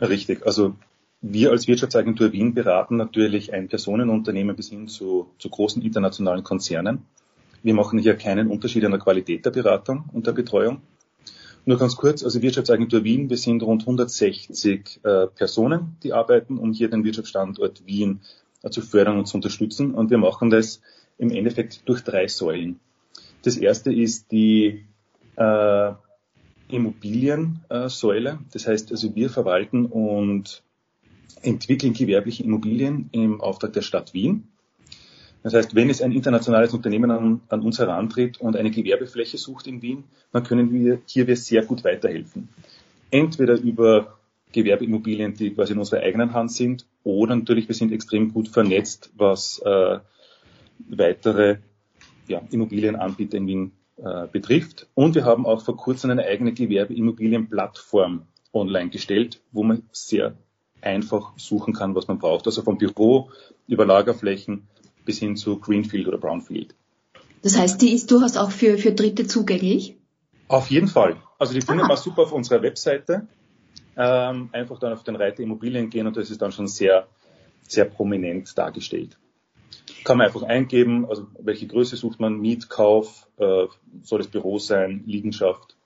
Richtig. 0.00 0.46
Also 0.46 0.74
wir 1.20 1.50
als 1.50 1.68
Wirtschaftsagentur 1.68 2.32
Wien 2.32 2.54
beraten 2.54 2.96
natürlich 2.96 3.52
ein 3.52 3.68
Personenunternehmen 3.68 4.56
bis 4.56 4.70
hin 4.70 4.88
zu, 4.88 5.30
zu 5.38 5.48
großen 5.48 5.82
internationalen 5.82 6.44
Konzernen. 6.44 7.02
Wir 7.62 7.74
machen 7.74 7.98
hier 7.98 8.16
keinen 8.16 8.48
Unterschied 8.48 8.82
in 8.82 8.90
der 8.90 9.00
Qualität 9.00 9.44
der 9.46 9.50
Beratung 9.50 10.04
und 10.12 10.26
der 10.26 10.32
Betreuung. 10.32 10.82
Nur 11.64 11.78
ganz 11.78 11.96
kurz, 11.96 12.24
also 12.24 12.42
Wirtschaftsagentur 12.42 13.04
Wien, 13.04 13.30
wir 13.30 13.36
sind 13.36 13.62
rund 13.62 13.82
160 13.82 15.00
äh, 15.04 15.28
Personen, 15.28 15.96
die 16.02 16.12
arbeiten, 16.12 16.58
um 16.58 16.72
hier 16.72 16.90
den 16.90 17.04
Wirtschaftsstandort 17.04 17.86
Wien 17.86 18.20
äh, 18.62 18.70
zu 18.70 18.80
fördern 18.80 19.18
und 19.18 19.26
zu 19.26 19.36
unterstützen. 19.36 19.94
Und 19.94 20.10
wir 20.10 20.18
machen 20.18 20.50
das 20.50 20.80
im 21.18 21.30
Endeffekt 21.30 21.88
durch 21.88 22.02
drei 22.02 22.26
Säulen. 22.26 22.80
Das 23.42 23.56
erste 23.56 23.92
ist 23.92 24.32
die 24.32 24.86
äh, 25.36 25.92
Immobiliensäule. 26.68 28.38
Das 28.52 28.66
heißt 28.66 28.90
also, 28.90 29.14
wir 29.14 29.30
verwalten 29.30 29.86
und 29.86 30.64
entwickeln 31.42 31.92
gewerbliche 31.92 32.42
Immobilien 32.42 33.08
im 33.12 33.40
Auftrag 33.40 33.72
der 33.72 33.82
Stadt 33.82 34.14
Wien. 34.14 34.51
Das 35.42 35.54
heißt, 35.54 35.74
wenn 35.74 35.90
es 35.90 36.00
ein 36.02 36.12
internationales 36.12 36.72
Unternehmen 36.72 37.10
an, 37.10 37.40
an, 37.48 37.60
uns 37.62 37.78
herantritt 37.78 38.40
und 38.40 38.56
eine 38.56 38.70
Gewerbefläche 38.70 39.38
sucht 39.38 39.66
in 39.66 39.82
Wien, 39.82 40.04
dann 40.30 40.44
können 40.44 40.72
wir 40.72 41.00
hier 41.06 41.26
wir 41.26 41.36
sehr 41.36 41.64
gut 41.64 41.84
weiterhelfen. 41.84 42.48
Entweder 43.10 43.58
über 43.60 44.18
Gewerbeimmobilien, 44.52 45.34
die 45.34 45.50
quasi 45.50 45.72
in 45.72 45.78
unserer 45.78 46.02
eigenen 46.02 46.32
Hand 46.32 46.52
sind, 46.52 46.86
oder 47.04 47.34
natürlich, 47.34 47.68
wir 47.68 47.74
sind 47.74 47.92
extrem 47.92 48.32
gut 48.32 48.48
vernetzt, 48.48 49.10
was 49.16 49.60
äh, 49.64 49.98
weitere 50.88 51.56
ja, 52.28 52.40
Immobilienanbieter 52.50 53.38
in 53.38 53.46
Wien 53.46 53.72
äh, 53.96 54.26
betrifft. 54.28 54.86
Und 54.94 55.14
wir 55.16 55.24
haben 55.24 55.46
auch 55.46 55.62
vor 55.62 55.76
kurzem 55.76 56.10
eine 56.10 56.24
eigene 56.24 56.52
Gewerbeimmobilienplattform 56.52 58.26
online 58.52 58.90
gestellt, 58.90 59.40
wo 59.50 59.64
man 59.64 59.82
sehr 59.90 60.34
einfach 60.80 61.32
suchen 61.36 61.74
kann, 61.74 61.94
was 61.94 62.08
man 62.08 62.18
braucht. 62.18 62.46
Also 62.46 62.62
vom 62.62 62.78
Büro 62.78 63.30
über 63.66 63.86
Lagerflächen 63.86 64.68
bis 65.04 65.18
hin 65.18 65.36
zu 65.36 65.58
Greenfield 65.58 66.08
oder 66.08 66.18
Brownfield. 66.18 66.74
Das 67.42 67.58
heißt, 67.58 67.82
die 67.82 67.92
ist 67.92 68.10
durchaus 68.10 68.36
auch 68.36 68.50
für, 68.50 68.78
für 68.78 68.92
Dritte 68.92 69.26
zugänglich? 69.26 69.96
Auf 70.48 70.70
jeden 70.70 70.88
Fall. 70.88 71.16
Also 71.38 71.54
die 71.54 71.60
findet 71.60 71.88
man 71.88 71.96
super 71.96 72.22
auf 72.22 72.32
unserer 72.32 72.62
Webseite. 72.62 73.26
Ähm, 73.96 74.48
einfach 74.52 74.78
dann 74.78 74.92
auf 74.92 75.02
den 75.02 75.16
Reiter 75.16 75.42
Immobilien 75.42 75.90
gehen 75.90 76.06
und 76.06 76.16
das 76.16 76.30
ist 76.30 76.40
dann 76.40 76.52
schon 76.52 76.66
sehr, 76.66 77.08
sehr 77.66 77.84
prominent 77.84 78.56
dargestellt. 78.56 79.18
Kann 80.04 80.18
man 80.18 80.26
einfach 80.26 80.42
eingeben, 80.42 81.06
also 81.06 81.26
welche 81.38 81.66
Größe 81.66 81.96
sucht 81.96 82.20
man, 82.20 82.38
Mietkauf, 82.38 83.28
äh, 83.38 83.66
soll 84.02 84.20
es 84.20 84.28
Büro 84.28 84.58
sein, 84.58 85.02
Liegenschaft. 85.06 85.76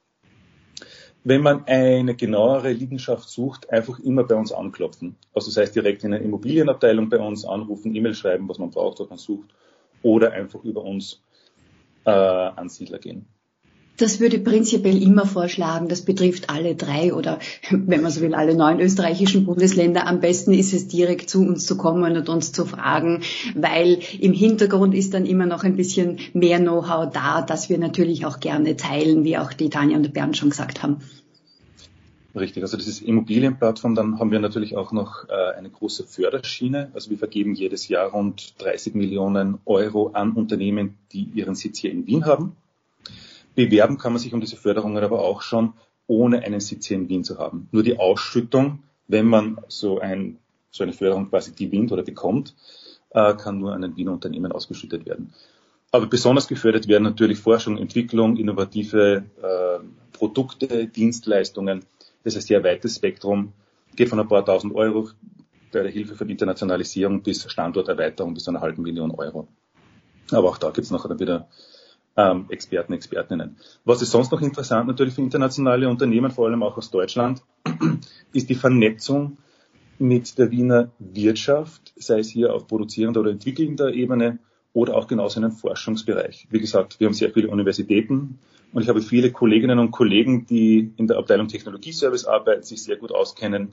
Wenn 1.28 1.42
man 1.42 1.64
eine 1.66 2.14
genauere 2.14 2.71
Liegenschaft 2.71 3.28
sucht, 3.28 3.68
einfach 3.71 3.99
immer 3.99 4.23
bei 4.23 4.37
uns 4.37 4.52
anklopfen. 4.52 5.16
Also 5.35 5.50
das 5.50 5.56
heißt 5.56 5.75
direkt 5.75 6.04
in 6.04 6.12
der 6.12 6.21
Immobilienabteilung 6.21 7.09
bei 7.09 7.18
uns 7.18 7.45
anrufen, 7.45 7.97
E-Mail 7.97 8.14
schreiben, 8.14 8.49
was 8.49 8.61
man 8.61 8.71
braucht, 8.71 9.00
was 9.00 9.09
man 9.09 9.18
sucht, 9.18 9.52
oder 10.04 10.30
einfach 10.30 10.62
über 10.62 10.85
uns 10.85 11.21
äh, 12.04 12.11
an 12.11 12.68
Siedler 12.68 13.00
gehen. 13.00 13.26
Das 13.97 14.21
würde 14.21 14.38
prinzipiell 14.38 15.03
immer 15.03 15.25
vorschlagen, 15.25 15.88
das 15.88 16.03
betrifft 16.03 16.50
alle 16.50 16.75
drei 16.75 17.15
oder, 17.15 17.38
wenn 17.71 18.03
man 18.03 18.11
so 18.11 18.21
will, 18.21 18.35
alle 18.35 18.55
neun 18.55 18.79
österreichischen 18.79 19.47
Bundesländer. 19.47 20.07
Am 20.07 20.21
besten 20.21 20.53
ist 20.53 20.75
es 20.75 20.87
direkt 20.87 21.31
zu 21.31 21.41
uns 21.41 21.65
zu 21.65 21.79
kommen 21.79 22.17
und 22.17 22.29
uns 22.29 22.53
zu 22.53 22.67
fragen, 22.67 23.23
weil 23.55 23.99
im 24.21 24.35
Hintergrund 24.35 24.95
ist 24.95 25.15
dann 25.15 25.25
immer 25.25 25.47
noch 25.47 25.65
ein 25.65 25.76
bisschen 25.76 26.19
mehr 26.35 26.59
Know-how 26.59 27.11
da, 27.11 27.41
das 27.41 27.71
wir 27.71 27.79
natürlich 27.79 28.26
auch 28.26 28.41
gerne 28.41 28.76
teilen, 28.76 29.25
wie 29.25 29.38
auch 29.38 29.53
die 29.53 29.71
Tanja 29.71 29.97
und 29.97 30.03
der 30.03 30.11
Bernd 30.11 30.37
schon 30.37 30.50
gesagt 30.50 30.83
haben. 30.83 30.99
Richtig, 32.35 32.62
also 32.62 32.76
das 32.76 32.87
ist 32.87 33.00
Immobilienplattform. 33.00 33.95
Dann 33.95 34.19
haben 34.19 34.31
wir 34.31 34.41
natürlich 34.41 34.76
auch 34.76 34.93
noch 34.93 35.26
äh, 35.31 35.57
eine 35.57 35.71
große 35.71 36.05
Förderschiene. 36.05 36.91
Also 36.93 37.09
wir 37.09 37.17
vergeben 37.17 37.55
jedes 37.55 37.88
Jahr 37.88 38.11
rund 38.11 38.55
30 38.59 38.95
Millionen 38.95 39.57
Euro 39.65 40.09
an 40.09 40.33
Unternehmen, 40.33 40.99
die 41.12 41.31
ihren 41.35 41.55
Sitz 41.55 41.79
hier 41.79 41.91
in 41.91 42.07
Wien 42.07 42.26
haben. 42.26 42.55
Bewerben 43.57 43.99
kann 43.99 44.13
man 44.13 44.21
sich 44.21 44.33
um 44.33 44.41
diese 44.41 44.57
Förderungen 44.57 45.03
aber 45.03 45.25
auch 45.25 45.43
schon, 45.43 45.73
ohne 46.07 46.45
einen 46.45 46.61
Sitz 46.61 46.87
hier 46.87 46.97
in 46.97 47.09
Wien 47.09 47.25
zu 47.25 47.39
haben. 47.39 47.69
Nur 47.73 47.83
die 47.83 47.99
Ausschüttung, 47.99 48.85
wenn 49.09 49.27
man 49.27 49.59
so, 49.67 49.99
ein, 49.99 50.39
so 50.71 50.85
eine 50.85 50.93
Förderung 50.93 51.29
quasi 51.29 51.51
gewinnt 51.51 51.91
oder 51.91 52.05
bekommt, 52.05 52.55
äh, 53.11 53.35
kann 53.35 53.59
nur 53.59 53.73
an 53.73 53.83
ein 53.83 53.97
Wiener 53.97 54.13
Unternehmen 54.13 54.53
ausgeschüttet 54.53 55.05
werden. 55.05 55.35
Aber 55.91 56.07
besonders 56.07 56.47
gefördert 56.47 56.87
werden 56.87 57.03
natürlich 57.03 57.41
Forschung, 57.41 57.77
Entwicklung, 57.77 58.37
innovative 58.37 59.25
äh, 59.43 59.85
Produkte, 60.13 60.87
Dienstleistungen 60.87 61.83
das 62.27 62.35
ist 62.35 62.43
ein 62.43 62.47
sehr 62.49 62.65
weites 62.65 62.97
Spektrum, 62.97 63.53
geht 63.95 64.09
von 64.09 64.19
ein 64.19 64.27
paar 64.27 64.45
tausend 64.45 64.75
Euro 64.75 65.11
bei 65.71 65.83
der 65.83 65.93
Hilfe 65.93 66.17
für 66.17 66.27
die 66.27 66.33
Internationalisierung 66.33 67.23
bis 67.23 67.49
Standorterweiterung 67.49 68.35
bis 68.35 68.43
zu 68.43 68.51
einer 68.51 68.61
halben 68.61 68.83
Million 68.83 69.13
Euro. 69.13 69.47
Aber 70.33 70.49
auch 70.49 70.59
da 70.59 70.71
gibt 70.71 70.87
es 70.87 70.91
nachher 70.91 71.21
wieder 71.21 71.47
ähm, 72.17 72.47
Experten, 72.49 72.93
Expertinnen. 72.93 73.57
Was 73.85 74.03
ist 74.03 74.11
sonst 74.11 74.33
noch 74.33 74.41
interessant 74.41 74.89
natürlich 74.89 75.15
für 75.15 75.21
internationale 75.21 75.89
Unternehmen, 75.89 76.31
vor 76.31 76.47
allem 76.47 76.63
auch 76.63 76.77
aus 76.77 76.91
Deutschland, 76.91 77.43
ist 78.33 78.49
die 78.49 78.55
Vernetzung 78.55 79.39
mit 79.99 80.39
der 80.39 80.51
Wiener 80.51 80.91
Wirtschaft, 80.99 81.93
sei 81.97 82.19
es 82.19 82.29
hier 82.29 82.55
auf 82.55 82.67
produzierender 82.67 83.21
oder 83.21 83.31
entwickelnder 83.31 83.93
Ebene 83.93 84.39
oder 84.73 84.95
auch 84.95 85.07
genauso 85.07 85.41
in 85.41 85.45
einem 85.45 85.55
Forschungsbereich. 85.55 86.49
Wie 86.51 86.61
gesagt, 86.61 87.01
wir 87.01 87.07
haben 87.07 87.15
sehr 87.15 87.31
viele 87.31 87.49
Universitäten, 87.49 88.39
und 88.73 88.83
ich 88.83 88.89
habe 88.89 89.01
viele 89.01 89.33
Kolleginnen 89.33 89.79
und 89.79 89.91
Kollegen, 89.91 90.45
die 90.47 90.93
in 90.97 91.07
der 91.07 91.17
Abteilung 91.17 91.49
Technologieservice 91.49 92.27
arbeiten, 92.27 92.63
sich 92.63 92.83
sehr 92.83 92.97
gut 92.97 93.13
auskennen, 93.13 93.73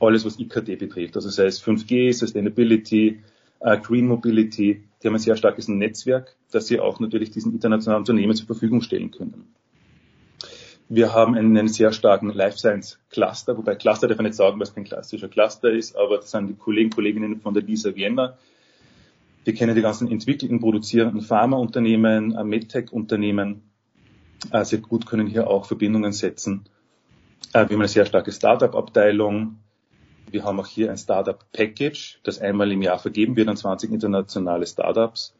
alles 0.00 0.24
was 0.24 0.38
IKT 0.38 0.78
betrifft. 0.78 1.16
Also 1.16 1.28
sei 1.28 1.46
es 1.46 1.62
5G, 1.62 2.12
Sustainability, 2.12 3.20
äh, 3.60 3.78
Green 3.78 4.06
Mobility, 4.06 4.84
die 5.02 5.08
haben 5.08 5.14
ein 5.14 5.20
sehr 5.20 5.36
starkes 5.36 5.68
Netzwerk, 5.68 6.36
das 6.50 6.66
sie 6.66 6.80
auch 6.80 7.00
natürlich 7.00 7.30
diesen 7.30 7.52
internationalen 7.52 8.02
Unternehmen 8.02 8.34
zur 8.34 8.46
Verfügung 8.46 8.80
stellen 8.80 9.10
können. 9.10 9.54
Wir 10.90 11.12
haben 11.12 11.34
einen 11.34 11.68
sehr 11.68 11.92
starken 11.92 12.30
Life 12.30 12.58
Science 12.58 12.98
Cluster, 13.10 13.58
wobei 13.58 13.74
Cluster 13.74 14.08
darf 14.08 14.16
man 14.16 14.24
nicht 14.24 14.36
sagen, 14.36 14.58
was 14.58 14.74
kein 14.74 14.84
klassischer 14.84 15.28
Cluster 15.28 15.70
ist, 15.70 15.94
aber 15.96 16.16
das 16.16 16.30
sind 16.30 16.48
die 16.48 16.54
Kollegen, 16.54 16.88
Kolleginnen 16.90 17.40
von 17.40 17.52
der 17.52 17.62
Lisa 17.62 17.94
Vienna. 17.94 18.38
Wir 19.44 19.54
kennen 19.54 19.74
die 19.74 19.82
ganzen 19.82 20.10
entwickelten, 20.10 20.60
produzierenden 20.60 21.20
Pharmaunternehmen, 21.20 22.34
äh, 22.34 22.42
MedTech-Unternehmen, 22.42 23.62
äh, 24.50 24.64
sehr 24.64 24.78
gut 24.78 25.06
können 25.06 25.26
hier 25.26 25.48
auch 25.48 25.66
Verbindungen 25.66 26.12
setzen. 26.12 26.64
Äh, 27.52 27.68
wir 27.68 27.74
haben 27.74 27.80
eine 27.80 27.88
sehr 27.88 28.06
starke 28.06 28.32
Startup-Abteilung. 28.32 29.58
Wir 30.30 30.44
haben 30.44 30.60
auch 30.60 30.66
hier 30.66 30.90
ein 30.90 30.98
Startup-Package, 30.98 32.20
das 32.22 32.40
einmal 32.40 32.70
im 32.72 32.82
Jahr 32.82 32.98
vergeben 32.98 33.36
wird 33.36 33.48
an 33.48 33.56
20 33.56 33.92
internationale 33.92 34.66
Startups. 34.66 35.34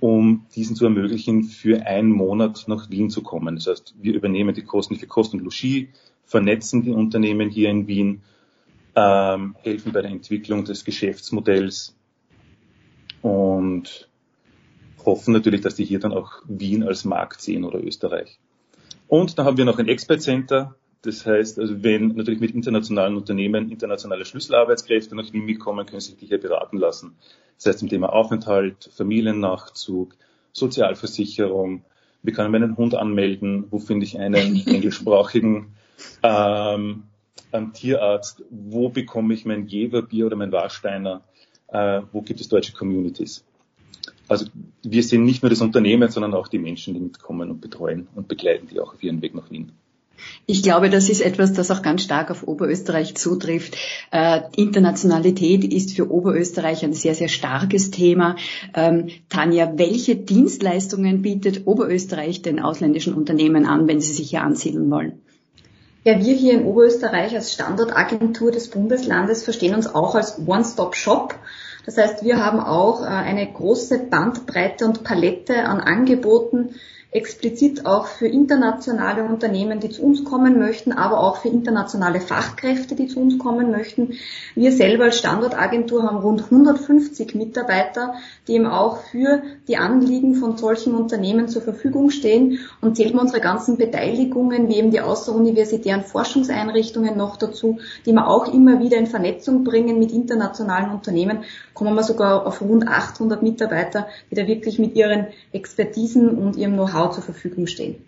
um 0.00 0.46
diesen 0.56 0.74
zu 0.74 0.84
ermöglichen, 0.84 1.44
für 1.44 1.86
einen 1.86 2.10
Monat 2.10 2.64
nach 2.66 2.90
Wien 2.90 3.08
zu 3.08 3.22
kommen. 3.22 3.54
Das 3.54 3.68
heißt, 3.68 3.94
wir 4.00 4.14
übernehmen 4.14 4.52
die 4.52 4.64
Kosten 4.64 4.96
für 4.96 5.06
Kost 5.06 5.32
und 5.32 5.44
Logis, 5.44 5.86
vernetzen 6.24 6.82
die 6.82 6.90
Unternehmen 6.90 7.50
hier 7.50 7.70
in 7.70 7.86
Wien, 7.86 8.22
ähm, 8.96 9.54
helfen 9.60 9.92
bei 9.92 10.02
der 10.02 10.10
Entwicklung 10.10 10.64
des 10.64 10.84
Geschäftsmodells 10.84 11.94
und 13.22 14.08
hoffen 15.04 15.34
natürlich, 15.34 15.60
dass 15.60 15.76
die 15.76 15.84
hier 15.84 16.00
dann 16.00 16.12
auch 16.12 16.42
Wien 16.46 16.82
als 16.82 17.04
Markt 17.04 17.40
sehen 17.40 17.62
oder 17.64 17.82
Österreich. 17.82 18.40
Und 19.08 19.38
dann 19.38 19.46
haben 19.46 19.56
wir 19.56 19.64
noch 19.64 19.78
ein 19.78 19.88
Expert 19.88 20.22
Center. 20.22 20.74
Das 21.02 21.26
heißt, 21.26 21.58
also 21.58 21.82
wenn 21.82 22.08
natürlich 22.08 22.40
mit 22.40 22.52
internationalen 22.52 23.16
Unternehmen 23.16 23.70
internationale 23.70 24.24
Schlüsselarbeitskräfte 24.24 25.16
nach 25.16 25.32
Wien 25.32 25.58
kommen, 25.58 25.84
können 25.84 26.00
sie 26.00 26.12
sich 26.14 26.28
hier 26.28 26.40
beraten 26.40 26.78
lassen. 26.78 27.16
Das 27.56 27.66
heißt 27.66 27.80
zum 27.80 27.88
Thema 27.88 28.12
Aufenthalt, 28.12 28.88
Familiennachzug, 28.94 30.14
Sozialversicherung, 30.52 31.84
wie 32.22 32.30
kann 32.30 32.46
ich 32.46 32.52
meinen 32.52 32.76
Hund 32.76 32.94
anmelden, 32.94 33.66
wo 33.70 33.80
finde 33.80 34.06
ich 34.06 34.18
einen 34.18 34.64
englischsprachigen 34.66 35.74
ähm, 36.22 37.04
Tierarzt, 37.74 38.44
wo 38.50 38.88
bekomme 38.88 39.34
ich 39.34 39.44
mein 39.44 39.66
Jeverbier 39.66 40.26
oder 40.26 40.36
mein 40.36 40.52
Warsteiner, 40.52 41.22
äh, 41.68 42.02
wo 42.12 42.22
gibt 42.22 42.40
es 42.40 42.48
deutsche 42.48 42.72
Communities. 42.72 43.44
Also 44.28 44.46
wir 44.82 45.02
sehen 45.02 45.24
nicht 45.24 45.42
nur 45.42 45.50
das 45.50 45.60
Unternehmen, 45.60 46.10
sondern 46.10 46.32
auch 46.32 46.48
die 46.48 46.58
Menschen, 46.58 46.94
die 46.94 47.00
mitkommen 47.00 47.50
und 47.50 47.60
betreuen 47.60 48.08
und 48.14 48.28
begleiten 48.28 48.68
die 48.68 48.80
auch 48.80 48.94
auf 48.94 49.02
ihren 49.02 49.20
Weg 49.20 49.34
nach 49.34 49.50
Wien. 49.50 49.72
Ich 50.46 50.62
glaube, 50.62 50.90
das 50.90 51.08
ist 51.08 51.20
etwas, 51.20 51.52
das 51.52 51.70
auch 51.70 51.82
ganz 51.82 52.02
stark 52.02 52.30
auf 52.30 52.46
Oberösterreich 52.46 53.14
zutrifft. 53.14 53.76
Äh, 54.10 54.40
Internationalität 54.56 55.64
ist 55.64 55.94
für 55.94 56.10
Oberösterreich 56.10 56.84
ein 56.84 56.92
sehr, 56.92 57.14
sehr 57.14 57.28
starkes 57.28 57.90
Thema. 57.90 58.36
Ähm, 58.74 59.08
Tanja, 59.28 59.72
welche 59.76 60.16
Dienstleistungen 60.16 61.22
bietet 61.22 61.66
Oberösterreich 61.66 62.42
den 62.42 62.60
ausländischen 62.60 63.14
Unternehmen 63.14 63.66
an, 63.66 63.86
wenn 63.86 64.00
sie 64.00 64.12
sich 64.12 64.30
hier 64.30 64.42
ansiedeln 64.42 64.90
wollen? 64.90 65.20
Ja, 66.04 66.18
wir 66.18 66.34
hier 66.34 66.54
in 66.54 66.64
Oberösterreich 66.64 67.32
als 67.36 67.52
Standortagentur 67.52 68.50
des 68.50 68.68
Bundeslandes 68.68 69.44
verstehen 69.44 69.76
uns 69.76 69.86
auch 69.86 70.16
als 70.16 70.36
One-Stop-Shop. 70.44 71.36
Das 71.86 71.96
heißt, 71.96 72.24
wir 72.24 72.44
haben 72.44 72.58
auch 72.58 73.02
äh, 73.02 73.06
eine 73.06 73.46
große 73.52 74.06
Bandbreite 74.10 74.84
und 74.84 75.04
Palette 75.04 75.64
an 75.64 75.80
Angeboten, 75.80 76.74
explizit 77.12 77.84
auch 77.84 78.06
für 78.06 78.26
internationale 78.26 79.24
Unternehmen, 79.24 79.80
die 79.80 79.90
zu 79.90 80.02
uns 80.02 80.24
kommen 80.24 80.58
möchten, 80.58 80.92
aber 80.92 81.20
auch 81.20 81.36
für 81.36 81.50
internationale 81.50 82.22
Fachkräfte, 82.22 82.94
die 82.94 83.06
zu 83.06 83.20
uns 83.20 83.38
kommen 83.38 83.70
möchten. 83.70 84.14
Wir 84.54 84.72
selber 84.72 85.04
als 85.04 85.18
Standortagentur 85.18 86.04
haben 86.04 86.16
rund 86.16 86.44
150 86.44 87.34
Mitarbeiter, 87.34 88.14
die 88.48 88.54
eben 88.54 88.66
auch 88.66 89.02
für 89.10 89.42
die 89.68 89.76
Anliegen 89.76 90.36
von 90.36 90.56
solchen 90.56 90.94
Unternehmen 90.94 91.48
zur 91.48 91.60
Verfügung 91.60 92.08
stehen 92.08 92.60
und 92.80 92.96
zählen 92.96 93.18
unsere 93.18 93.42
ganzen 93.42 93.76
Beteiligungen, 93.76 94.68
wie 94.68 94.76
eben 94.76 94.90
die 94.90 95.02
außeruniversitären 95.02 96.04
Forschungseinrichtungen 96.04 97.14
noch 97.14 97.36
dazu, 97.36 97.78
die 98.06 98.12
wir 98.12 98.26
auch 98.26 98.50
immer 98.52 98.80
wieder 98.80 98.96
in 98.96 99.06
Vernetzung 99.06 99.64
bringen 99.64 99.98
mit 99.98 100.12
internationalen 100.12 100.90
Unternehmen, 100.90 101.44
kommen 101.74 101.94
wir 101.94 102.04
sogar 102.04 102.46
auf 102.46 102.62
rund 102.62 102.88
800 102.88 103.42
Mitarbeiter, 103.42 104.06
die 104.30 104.34
da 104.34 104.46
wirklich 104.46 104.78
mit 104.78 104.94
ihren 104.96 105.26
Expertisen 105.52 106.30
und 106.30 106.56
ihrem 106.56 106.72
Know-how 106.72 107.01
Know-how 107.02 107.14
zur 107.14 107.24
Verfügung 107.24 107.66
stehen. 107.66 108.04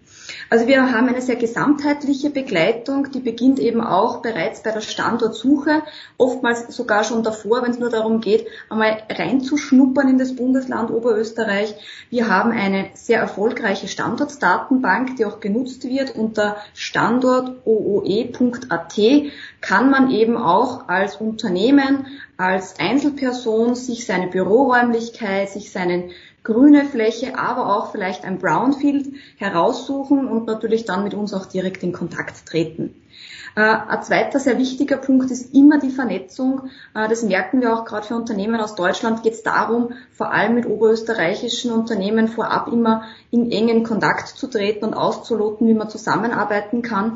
Also 0.49 0.67
wir 0.67 0.91
haben 0.91 1.09
eine 1.09 1.21
sehr 1.21 1.37
gesamtheitliche 1.37 2.31
Begleitung, 2.31 3.11
die 3.11 3.21
beginnt 3.21 3.59
eben 3.59 3.83
auch 3.83 4.23
bereits 4.23 4.63
bei 4.63 4.71
der 4.71 4.81
Standortsuche, 4.81 5.83
oftmals 6.17 6.75
sogar 6.75 7.05
schon 7.05 7.23
davor, 7.23 7.63
wenn 7.63 7.73
es 7.73 7.79
nur 7.79 7.91
darum 7.91 8.21
geht, 8.21 8.47
einmal 8.71 9.03
reinzuschnuppern 9.11 10.09
in 10.09 10.19
das 10.19 10.35
Bundesland 10.35 10.91
Oberösterreich. 10.91 11.75
Wir 12.09 12.29
haben 12.29 12.53
eine 12.53 12.87
sehr 12.95 13.21
erfolgreiche 13.21 13.89
Standortsdatenbank, 13.89 15.17
die 15.17 15.27
auch 15.27 15.41
genutzt 15.41 15.85
wird 15.85 16.17
unter 16.17 16.57
standortooe.at 16.73 18.99
kann 19.61 19.91
man 19.91 20.11
eben 20.11 20.37
auch 20.37 20.89
als 20.89 21.17
Unternehmen, 21.17 22.07
als 22.37 22.79
Einzelperson 22.79 23.75
sich 23.75 24.07
seine 24.07 24.29
Büroräumlichkeit, 24.29 25.51
sich 25.51 25.71
seinen 25.71 26.11
grüne 26.45 26.85
Fläche, 26.85 27.39
aber 27.39 27.76
auch 27.76 27.91
vielleicht 27.91 28.25
ein 28.25 28.39
Brownfield 28.39 29.15
heraussuchen 29.37 30.28
und 30.28 30.47
natürlich 30.47 30.85
dann 30.85 31.02
mit 31.02 31.15
uns 31.15 31.35
auch 31.35 31.47
direkt 31.47 31.83
in 31.83 31.93
Kontakt 31.93 32.47
treten. 32.47 32.95
Äh, 33.57 33.61
ein 33.61 34.02
zweiter 34.02 34.41
sehr 34.41 34.59
wichtiger 34.59 34.97
Punkt 34.97 35.30
ist 35.30 35.54
immer 35.54 35.78
die 35.78 35.91
Vernetzung. 35.91 36.71
Äh, 36.95 37.09
das 37.09 37.23
merken 37.23 37.61
wir 37.61 37.73
auch 37.73 37.85
gerade 37.85 38.07
für 38.07 38.17
Unternehmen 38.17 38.61
aus 38.61 38.75
Deutschland 38.75 39.23
geht 39.23 39.35
es 39.35 39.43
darum, 39.43 39.93
vor 40.13 40.33
allem 40.33 40.54
mit 40.54 40.67
oberösterreichischen 40.67 41.71
Unternehmen 41.71 42.28
vorab 42.28 42.69
immer 42.69 43.04
in 43.30 43.50
engen 43.50 43.85
Kontakt 43.85 44.28
zu 44.28 44.49
treten 44.49 44.85
und 44.85 44.95
auszuloten, 44.95 45.69
wie 45.69 45.75
man 45.75 45.89
zusammenarbeiten 45.89 46.83
kann. 46.83 47.15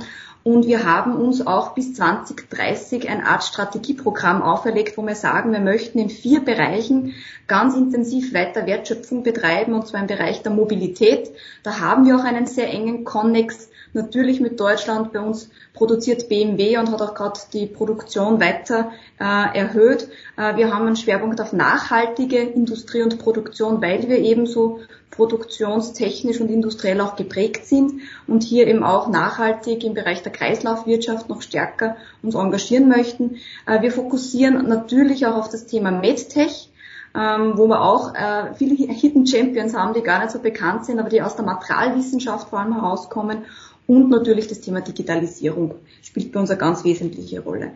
Und 0.49 0.67
wir 0.67 0.83
haben 0.83 1.15
uns 1.15 1.47
auch 1.47 1.75
bis 1.75 1.93
2030 1.93 3.11
eine 3.11 3.27
Art 3.27 3.45
Strategieprogramm 3.45 4.41
auferlegt, 4.41 4.97
wo 4.97 5.03
wir 5.03 5.15
sagen, 5.15 5.53
wir 5.53 5.61
möchten 5.61 5.99
in 5.99 6.09
vier 6.09 6.43
Bereichen 6.43 7.13
ganz 7.47 7.77
intensiv 7.77 8.33
weiter 8.33 8.67
Wertschöpfung 8.67 9.23
betreiben, 9.23 9.75
und 9.75 9.87
zwar 9.87 10.01
im 10.01 10.07
Bereich 10.07 10.43
der 10.43 10.51
Mobilität. 10.51 11.31
Da 11.65 11.81
haben 11.81 12.07
wir 12.07 12.17
auch 12.17 12.25
einen 12.25 12.47
sehr 12.47 12.71
engen 12.71 13.05
Konnex 13.05 13.69
natürlich 13.93 14.41
mit 14.41 14.59
Deutschland. 14.61 15.13
Bei 15.13 15.21
uns 15.21 15.51
produziert 15.75 16.29
BMW 16.29 16.79
und 16.79 16.91
hat 16.91 17.01
auch 17.01 17.15
gerade 17.15 17.39
die 17.53 17.67
Produktion 17.67 18.41
weiter 18.41 18.93
äh, 19.19 19.59
erhöht. 19.59 20.09
Äh, 20.37 20.57
wir 20.57 20.75
haben 20.75 20.87
einen 20.87 20.97
Schwerpunkt 20.97 21.41
auf 21.41 21.53
nachhaltige 21.53 22.39
Industrie 22.39 23.03
und 23.03 23.19
Produktion, 23.19 23.81
weil 23.81 24.09
wir 24.09 24.19
ebenso 24.19 24.81
produktionstechnisch 25.11 26.41
und 26.41 26.49
industriell 26.49 27.01
auch 27.01 27.17
geprägt 27.17 27.67
sind 27.67 28.03
und 28.27 28.45
hier 28.45 28.69
eben 28.69 28.85
auch 28.85 29.09
nachhaltig 29.09 29.83
im 29.83 29.95
Bereich 29.95 30.23
der 30.23 30.33
Kreislaufwirtschaft 30.33 31.29
noch 31.29 31.43
stärker 31.43 31.97
uns 32.23 32.35
engagieren 32.35 32.89
möchten. 32.89 33.37
Äh, 33.67 33.83
wir 33.83 33.93
fokussieren 33.93 34.69
natürlich 34.69 35.27
auch 35.27 35.37
auf 35.37 35.49
das 35.49 35.67
Thema 35.67 35.91
MedTech. 35.91 36.71
Ähm, 37.15 37.57
wo 37.57 37.67
wir 37.67 37.81
auch 37.81 38.15
äh, 38.15 38.55
viele 38.55 38.75
Hidden 38.75 39.27
Champions 39.27 39.75
haben, 39.75 39.95
die 39.95 40.03
gar 40.03 40.21
nicht 40.21 40.31
so 40.31 40.41
bekannt 40.41 40.85
sind, 40.85 41.01
aber 41.01 41.09
die 41.09 41.23
aus 41.23 41.37
der 41.37 41.45
Materialwissenschaft 41.47 42.51
vor 42.51 42.59
allem 42.59 42.75
herauskommen 42.75 43.47
und 43.89 44.11
natürlich 44.11 44.47
das 44.47 44.61
Thema 44.61 44.83
Digitalisierung 44.83 45.75
spielt 46.03 46.31
bei 46.31 46.39
uns 46.39 46.51
eine 46.51 46.59
ganz 46.61 46.85
wesentliche 46.85 47.41
Rolle. 47.41 47.73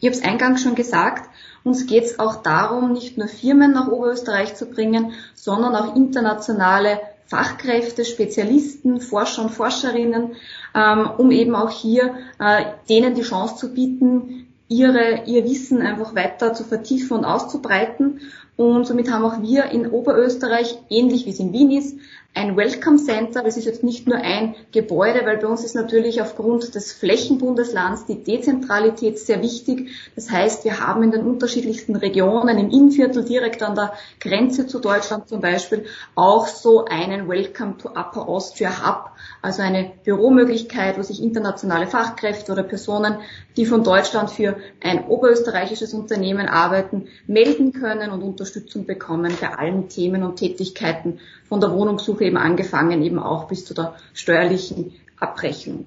Ich 0.00 0.08
habe 0.08 0.16
es 0.16 0.24
eingangs 0.24 0.62
schon 0.62 0.74
gesagt, 0.74 1.30
uns 1.62 1.86
geht 1.86 2.04
es 2.04 2.18
auch 2.18 2.42
darum, 2.42 2.92
nicht 2.92 3.18
nur 3.18 3.28
Firmen 3.28 3.72
nach 3.72 3.88
Oberösterreich 3.88 4.54
zu 4.56 4.66
bringen, 4.66 5.12
sondern 5.34 5.76
auch 5.76 5.94
internationale 5.94 6.98
Fachkräfte, 7.26 8.04
Spezialisten, 8.04 9.00
Forscher 9.00 9.42
und 9.42 9.50
Forscherinnen, 9.50 10.36
ähm, 10.74 11.10
um 11.18 11.30
eben 11.30 11.54
auch 11.54 11.70
hier 11.70 12.14
äh, 12.38 12.64
denen 12.88 13.14
die 13.14 13.22
Chance 13.22 13.56
zu 13.56 13.74
bieten, 13.74 14.46
ihre, 14.68 15.24
ihr 15.26 15.44
Wissen 15.44 15.82
einfach 15.82 16.14
weiter 16.14 16.54
zu 16.54 16.64
vertiefen 16.64 17.18
und 17.18 17.24
auszubreiten. 17.24 18.20
Und 18.56 18.86
somit 18.86 19.10
haben 19.10 19.24
auch 19.24 19.42
wir 19.42 19.66
in 19.66 19.86
Oberösterreich, 19.86 20.78
ähnlich 20.88 21.26
wie 21.26 21.30
es 21.30 21.40
in 21.40 21.52
Wien 21.52 21.72
ist, 21.72 21.98
ein 22.36 22.54
Welcome 22.54 22.98
Center. 22.98 23.42
Das 23.42 23.56
ist 23.56 23.64
jetzt 23.64 23.82
nicht 23.82 24.06
nur 24.06 24.18
ein 24.18 24.54
Gebäude, 24.70 25.22
weil 25.24 25.38
bei 25.38 25.46
uns 25.46 25.64
ist 25.64 25.74
natürlich 25.74 26.20
aufgrund 26.20 26.74
des 26.74 26.92
Flächenbundeslands 26.92 28.04
die 28.04 28.22
Dezentralität 28.22 29.18
sehr 29.18 29.42
wichtig. 29.42 29.90
Das 30.14 30.30
heißt, 30.30 30.64
wir 30.64 30.78
haben 30.80 31.02
in 31.02 31.12
den 31.12 31.22
unterschiedlichsten 31.22 31.96
Regionen, 31.96 32.58
im 32.58 32.70
Innviertel 32.70 33.24
direkt 33.24 33.62
an 33.62 33.74
der 33.74 33.94
Grenze 34.20 34.66
zu 34.66 34.80
Deutschland 34.80 35.28
zum 35.28 35.40
Beispiel, 35.40 35.86
auch 36.14 36.46
so 36.46 36.84
einen 36.84 37.26
Welcome 37.26 37.78
to 37.78 37.88
Upper 37.88 38.28
Austria 38.28 38.86
Hub, 38.86 39.12
also 39.40 39.62
eine 39.62 39.92
Büromöglichkeit, 40.04 40.98
wo 40.98 41.02
sich 41.02 41.22
internationale 41.22 41.86
Fachkräfte 41.86 42.52
oder 42.52 42.64
Personen, 42.64 43.16
die 43.56 43.64
von 43.64 43.82
Deutschland 43.82 44.30
für 44.30 44.56
ein 44.84 45.06
oberösterreichisches 45.06 45.94
Unternehmen 45.94 46.48
arbeiten, 46.48 47.08
melden 47.26 47.72
können 47.72 48.10
und 48.10 48.22
Unterstützung 48.22 48.84
bekommen 48.84 49.32
bei 49.40 49.56
allen 49.56 49.88
Themen 49.88 50.22
und 50.22 50.36
Tätigkeiten 50.36 51.18
von 51.48 51.60
der 51.60 51.72
Wohnungssuche 51.72 52.25
eben 52.26 52.36
angefangen, 52.36 53.02
eben 53.02 53.18
auch 53.18 53.48
bis 53.48 53.64
zu 53.64 53.74
der 53.74 53.94
steuerlichen 54.12 54.92
Abrechnung. 55.18 55.86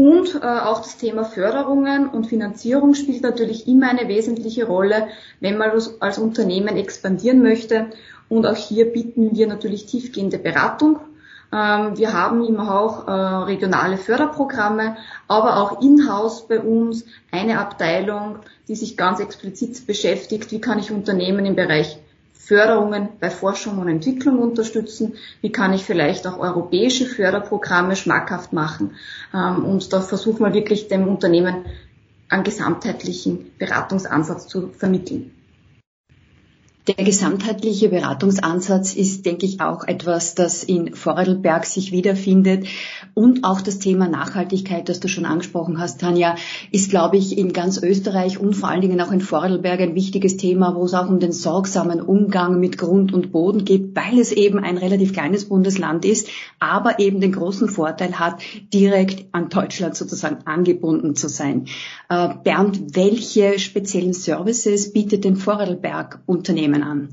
Und 0.00 0.36
äh, 0.36 0.46
auch 0.46 0.78
das 0.78 0.96
Thema 0.96 1.24
Förderungen 1.24 2.08
und 2.08 2.26
Finanzierung 2.26 2.94
spielt 2.94 3.22
natürlich 3.22 3.68
immer 3.68 3.90
eine 3.90 4.08
wesentliche 4.08 4.64
Rolle, 4.64 5.08
wenn 5.40 5.58
man 5.58 5.72
als, 6.00 6.16
Unternehmen 6.16 6.78
expandieren 6.78 7.42
möchte. 7.42 7.88
Und 8.30 8.46
auch 8.46 8.56
hier 8.56 8.90
bieten 8.90 9.36
wir 9.36 9.46
natürlich 9.46 9.84
tiefgehende 9.84 10.38
Beratung. 10.38 11.00
Ähm, 11.52 11.98
wir 11.98 12.14
haben 12.14 12.42
immer 12.46 12.80
auch 12.80 13.08
äh, 13.08 13.10
regionale 13.10 13.98
Förderprogramme, 13.98 14.96
aber 15.28 15.58
auch 15.58 15.82
in-house 15.82 16.48
bei 16.48 16.60
uns 16.60 17.04
eine 17.30 17.58
Abteilung, 17.58 18.38
die 18.68 18.76
sich 18.76 18.96
ganz 18.96 19.20
explizit 19.20 19.86
beschäftigt, 19.86 20.50
wie 20.50 20.62
kann 20.62 20.78
ich 20.78 20.90
Unternehmen 20.90 21.44
im 21.44 21.56
Bereich 21.56 21.98
Förderungen 22.50 23.10
bei 23.20 23.30
Forschung 23.30 23.78
und 23.78 23.86
Entwicklung 23.86 24.40
unterstützen? 24.40 25.14
Wie 25.40 25.52
kann 25.52 25.72
ich 25.72 25.84
vielleicht 25.84 26.26
auch 26.26 26.40
europäische 26.40 27.06
Förderprogramme 27.06 27.94
schmackhaft 27.94 28.52
machen? 28.52 28.96
Ähm, 29.32 29.64
und 29.64 29.92
da 29.92 30.00
versuchen 30.00 30.44
wir 30.44 30.52
wirklich 30.52 30.88
dem 30.88 31.06
Unternehmen 31.06 31.64
einen 32.28 32.42
gesamtheitlichen 32.42 33.52
Beratungsansatz 33.56 34.48
zu 34.48 34.70
vermitteln. 34.76 35.30
Der 36.96 37.04
gesamtheitliche 37.04 37.88
Beratungsansatz 37.88 38.94
ist, 38.94 39.24
denke 39.24 39.46
ich, 39.46 39.60
auch 39.60 39.84
etwas, 39.84 40.34
das 40.34 40.64
in 40.64 40.96
Vorarlberg 40.96 41.64
sich 41.64 41.92
wiederfindet. 41.92 42.66
Und 43.14 43.44
auch 43.44 43.60
das 43.60 43.78
Thema 43.78 44.08
Nachhaltigkeit, 44.08 44.88
das 44.88 44.98
du 44.98 45.06
schon 45.06 45.24
angesprochen 45.24 45.78
hast, 45.78 46.00
Tanja, 46.00 46.34
ist, 46.72 46.90
glaube 46.90 47.16
ich, 47.16 47.38
in 47.38 47.52
ganz 47.52 47.80
Österreich 47.80 48.38
und 48.40 48.54
vor 48.54 48.70
allen 48.70 48.80
Dingen 48.80 49.00
auch 49.00 49.12
in 49.12 49.20
Vorarlberg 49.20 49.80
ein 49.80 49.94
wichtiges 49.94 50.36
Thema, 50.36 50.74
wo 50.74 50.84
es 50.84 50.94
auch 50.94 51.08
um 51.08 51.20
den 51.20 51.30
sorgsamen 51.30 52.00
Umgang 52.00 52.58
mit 52.58 52.76
Grund 52.76 53.14
und 53.14 53.30
Boden 53.30 53.64
geht, 53.64 53.94
weil 53.94 54.18
es 54.18 54.32
eben 54.32 54.58
ein 54.58 54.76
relativ 54.76 55.12
kleines 55.12 55.44
Bundesland 55.44 56.04
ist, 56.04 56.28
aber 56.58 56.98
eben 56.98 57.20
den 57.20 57.32
großen 57.32 57.68
Vorteil 57.68 58.18
hat, 58.18 58.40
direkt 58.74 59.26
an 59.32 59.48
Deutschland 59.48 59.94
sozusagen 59.94 60.38
angebunden 60.44 61.14
zu 61.14 61.28
sein. 61.28 61.66
Äh, 62.08 62.30
Bernd, 62.42 62.96
welche 62.96 63.60
speziellen 63.60 64.12
Services 64.12 64.92
bietet 64.92 65.24
denn 65.24 65.36
Vorarlberg 65.36 66.20
Unternehmen 66.26 66.79
Themen 66.80 66.82
an? 66.82 67.08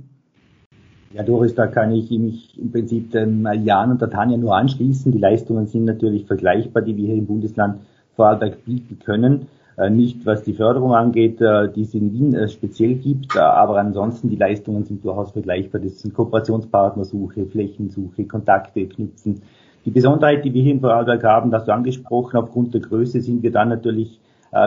Ja, 1.14 1.24
Doris, 1.24 1.56
da 1.56 1.68
kann 1.68 1.92
ich 1.92 2.12
mich 2.12 2.58
im 2.60 2.72
Prinzip 2.72 3.12
dem 3.12 3.48
Jan 3.64 3.92
und 3.92 4.02
der 4.02 4.10
Tanja 4.10 4.38
nur 4.38 4.56
anschließen. 4.56 5.12
Die 5.12 5.18
Leistungen 5.18 5.68
sind 5.68 5.86
natürlich 5.86 6.26
vergleichbar, 6.26 6.84
die 6.84 6.98
wir 6.98 7.08
hier 7.08 7.16
im 7.16 7.28
Bundesland 7.28 7.82
Vorarlberg 8.16 8.66
bieten 8.66 9.00
können. 9.00 9.48
Äh, 9.78 9.90
nicht 9.90 10.26
was 10.26 10.44
die 10.44 10.54
Förderung 10.54 10.94
angeht, 10.94 11.40
äh, 11.40 11.72
die 11.72 11.84
es 11.84 11.94
in 11.94 12.12
Wien 12.12 12.34
äh, 12.34 12.50
speziell 12.50 12.96
gibt, 12.96 13.38
aber 13.38 13.78
ansonsten 13.78 14.30
die 14.30 14.36
Leistungen 14.36 14.84
sind 14.84 15.06
durchaus 15.06 15.32
vergleichbar. 15.32 15.80
Das 15.80 16.00
sind 16.00 16.14
Kooperationspartnersuche, 16.14 17.46
Flächensuche, 17.46 18.26
Kontakte 18.26 18.86
knüpfen. 18.88 19.42
Die 19.86 19.92
Besonderheit, 19.92 20.44
die 20.44 20.54
wir 20.54 20.64
hier 20.64 20.74
in 20.74 20.82
Vorarlberg 20.82 21.24
haben, 21.24 21.52
das 21.52 21.66
du 21.66 21.74
angesprochen, 21.74 22.38
aufgrund 22.38 22.74
der 22.74 22.82
Größe 22.82 23.22
sind 23.22 23.44
wir 23.44 23.52
dann 23.52 23.70
natürlich 23.70 24.20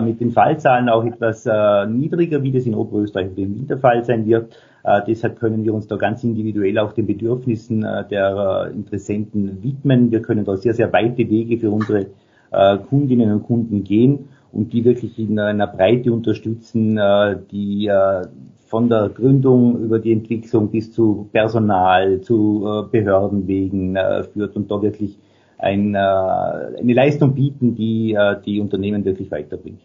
mit 0.02 0.20
den 0.20 0.30
Fallzahlen 0.30 0.88
auch 0.88 1.04
etwas 1.04 1.48
niedriger, 1.88 2.42
wie 2.42 2.52
das 2.52 2.66
in 2.66 2.74
Oberösterreich 2.74 3.30
und 3.30 3.38
in 3.38 3.54
Wien 3.54 3.66
der 3.66 3.78
Fall 3.78 4.04
sein 4.04 4.26
wird. 4.26 4.54
Äh, 4.82 5.02
deshalb 5.06 5.38
können 5.38 5.64
wir 5.64 5.74
uns 5.74 5.86
da 5.86 5.96
ganz 5.96 6.24
individuell 6.24 6.78
auch 6.78 6.92
den 6.92 7.06
Bedürfnissen 7.06 7.84
äh, 7.84 8.06
der 8.08 8.70
äh, 8.70 8.74
Interessenten 8.74 9.62
widmen. 9.62 10.10
Wir 10.10 10.22
können 10.22 10.44
da 10.44 10.56
sehr, 10.56 10.74
sehr 10.74 10.92
weite 10.92 11.28
Wege 11.28 11.58
für 11.58 11.70
unsere 11.70 12.06
äh, 12.50 12.78
Kundinnen 12.78 13.32
und 13.32 13.42
Kunden 13.42 13.84
gehen 13.84 14.30
und 14.52 14.72
die 14.72 14.84
wirklich 14.84 15.18
in 15.18 15.38
einer 15.38 15.66
Breite 15.66 16.12
unterstützen, 16.12 16.96
äh, 16.98 17.36
die 17.50 17.88
äh, 17.88 18.26
von 18.66 18.88
der 18.88 19.10
Gründung 19.10 19.80
über 19.80 19.98
die 19.98 20.12
Entwicklung 20.12 20.70
bis 20.70 20.92
zu 20.92 21.28
Personal, 21.32 22.20
zu 22.20 22.86
Behördenwegen 22.92 23.98
führt 24.32 24.54
und 24.54 24.70
da 24.70 24.80
wirklich 24.80 25.18
ein, 25.60 25.94
eine 25.94 26.92
Leistung 26.92 27.34
bieten, 27.34 27.74
die 27.74 28.16
die 28.44 28.60
Unternehmen 28.60 29.04
wirklich 29.04 29.30
weiterbringt. 29.30 29.80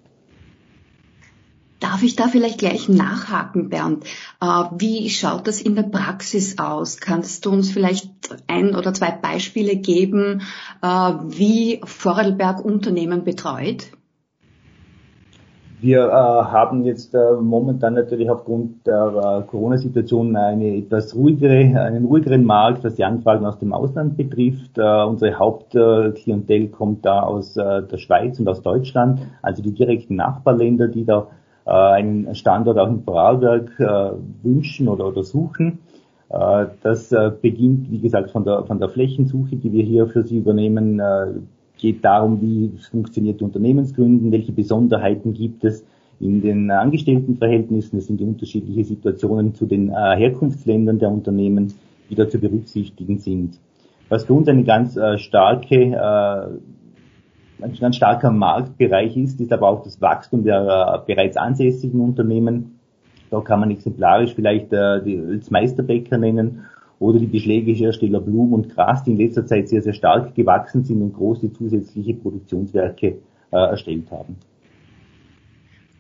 Darf 1.80 2.04
ich 2.04 2.16
da 2.16 2.30
vielleicht 2.30 2.60
gleich 2.60 2.88
nachhaken, 2.88 3.70
Bernd? 3.70 4.06
Äh, 4.42 4.46
wie 4.78 5.10
schaut 5.10 5.46
das 5.46 5.62
in 5.62 5.76
der 5.76 5.84
Praxis 5.84 6.58
aus? 6.58 6.98
Kannst 6.98 7.46
du 7.46 7.52
uns 7.52 7.70
vielleicht 7.70 8.10
ein 8.48 8.76
oder 8.76 8.94
zwei 8.94 9.12
Beispiele 9.12 9.76
geben, 9.76 10.42
äh, 10.82 10.88
wie 10.88 11.82
Vorarlberg 11.84 12.64
Unternehmen 12.64 13.24
betreut? 13.24 13.88
Wir 15.82 16.08
äh, 16.08 16.12
haben 16.12 16.84
jetzt 16.86 17.14
äh, 17.14 17.34
momentan 17.40 17.94
natürlich 17.94 18.30
aufgrund 18.30 18.86
der 18.88 19.44
äh, 19.44 19.48
Corona-Situation 19.48 20.36
eine 20.36 20.78
etwas 20.78 21.16
ruhigere, 21.16 21.80
einen 21.82 22.06
ruhigeren 22.06 22.44
Markt, 22.44 22.84
was 22.84 22.96
die 22.96 23.04
Anfragen 23.04 23.46
aus 23.46 23.60
dem 23.60 23.74
Ausland 23.74 24.18
betrifft. 24.18 24.78
Äh, 24.78 25.04
unsere 25.04 25.38
Hauptklientel 25.38 26.70
kommt 26.70 27.06
da 27.06 27.22
aus 27.22 27.54
der 27.56 27.98
Schweiz 27.98 28.40
und 28.40 28.48
aus 28.48 28.62
Deutschland, 28.62 29.22
also 29.42 29.62
die 29.62 29.74
direkten 29.74 30.16
Nachbarländer, 30.16 30.88
die 30.88 31.06
da 31.06 31.28
äh, 31.66 31.72
einen 31.72 32.36
Standort 32.36 32.78
auch 32.78 32.88
in 32.88 33.04
Vorarlberg 33.04 33.80
äh, 33.80 34.12
wünschen 34.44 34.88
oder, 34.88 35.08
oder 35.08 35.24
suchen. 35.24 35.80
Äh, 36.30 36.68
das 36.84 37.14
beginnt, 37.42 37.92
wie 37.92 38.00
gesagt, 38.00 38.32
von 38.32 38.46
der, 38.46 38.64
von 38.66 38.80
der 38.80 38.90
Flächensuche, 38.90 39.56
die 39.56 39.72
wir 39.72 39.84
hier 39.84 40.08
für 40.08 40.24
Sie 40.24 40.38
übernehmen, 40.38 41.02
geht 41.78 42.04
darum, 42.04 42.42
wie 42.42 42.78
funktioniert 42.90 43.40
die 43.40 43.44
Unternehmensgründen, 43.44 44.32
welche 44.32 44.52
Besonderheiten 44.52 45.34
gibt 45.34 45.64
es 45.64 45.86
in 46.20 46.42
den 46.42 46.72
Angestelltenverhältnissen. 46.72 48.00
Es 48.00 48.08
sind 48.08 48.20
die 48.20 48.26
unterschiedliche 48.26 48.86
Situationen 48.86 49.54
zu 49.54 49.66
den 49.66 49.90
Herkunftsländern 49.92 51.00
der 51.00 51.10
Unternehmen, 51.10 51.74
die 52.10 52.16
da 52.16 52.30
zu 52.30 52.40
berücksichtigen 52.40 53.20
sind. 53.20 53.60
Was 54.08 54.24
für 54.24 54.34
uns 54.34 54.48
eine 54.48 54.64
ganz 54.64 54.98
starke 55.18 56.62
ein 57.62 57.74
ganz 57.80 57.96
starker 57.96 58.32
Marktbereich 58.32 59.16
ist, 59.18 59.40
ist 59.40 59.54
aber 59.54 59.70
auch 59.70 59.84
das 59.84 60.02
Wachstum 60.02 60.44
der 60.44 61.04
äh, 61.06 61.14
bereits 61.14 61.38
ansässigen 61.38 62.02
Unternehmen. 62.02 62.80
Da 63.32 63.42
kann 63.42 63.60
man 63.60 63.72
exemplarisch 63.72 64.34
vielleicht 64.36 64.72
äh, 64.74 65.02
die 65.04 65.16
Ölsmeisterbäcker 65.16 66.18
nennen 66.18 66.66
oder 67.00 67.20
die 67.20 67.28
Beschlägehersteller 67.28 68.22
Blum 68.22 68.54
und 68.54 68.74
Gras, 68.74 69.04
die 69.04 69.12
in 69.12 69.18
letzter 69.18 69.46
Zeit 69.46 69.70
sehr, 69.70 69.82
sehr 69.82 69.94
stark 69.94 70.36
gewachsen 70.36 70.84
sind 70.84 71.02
und 71.02 71.14
große 71.14 71.52
zusätzliche 71.54 72.14
Produktionswerke 72.14 73.08
äh, 73.52 73.58
erstellt 73.58 74.10
haben. 74.12 74.38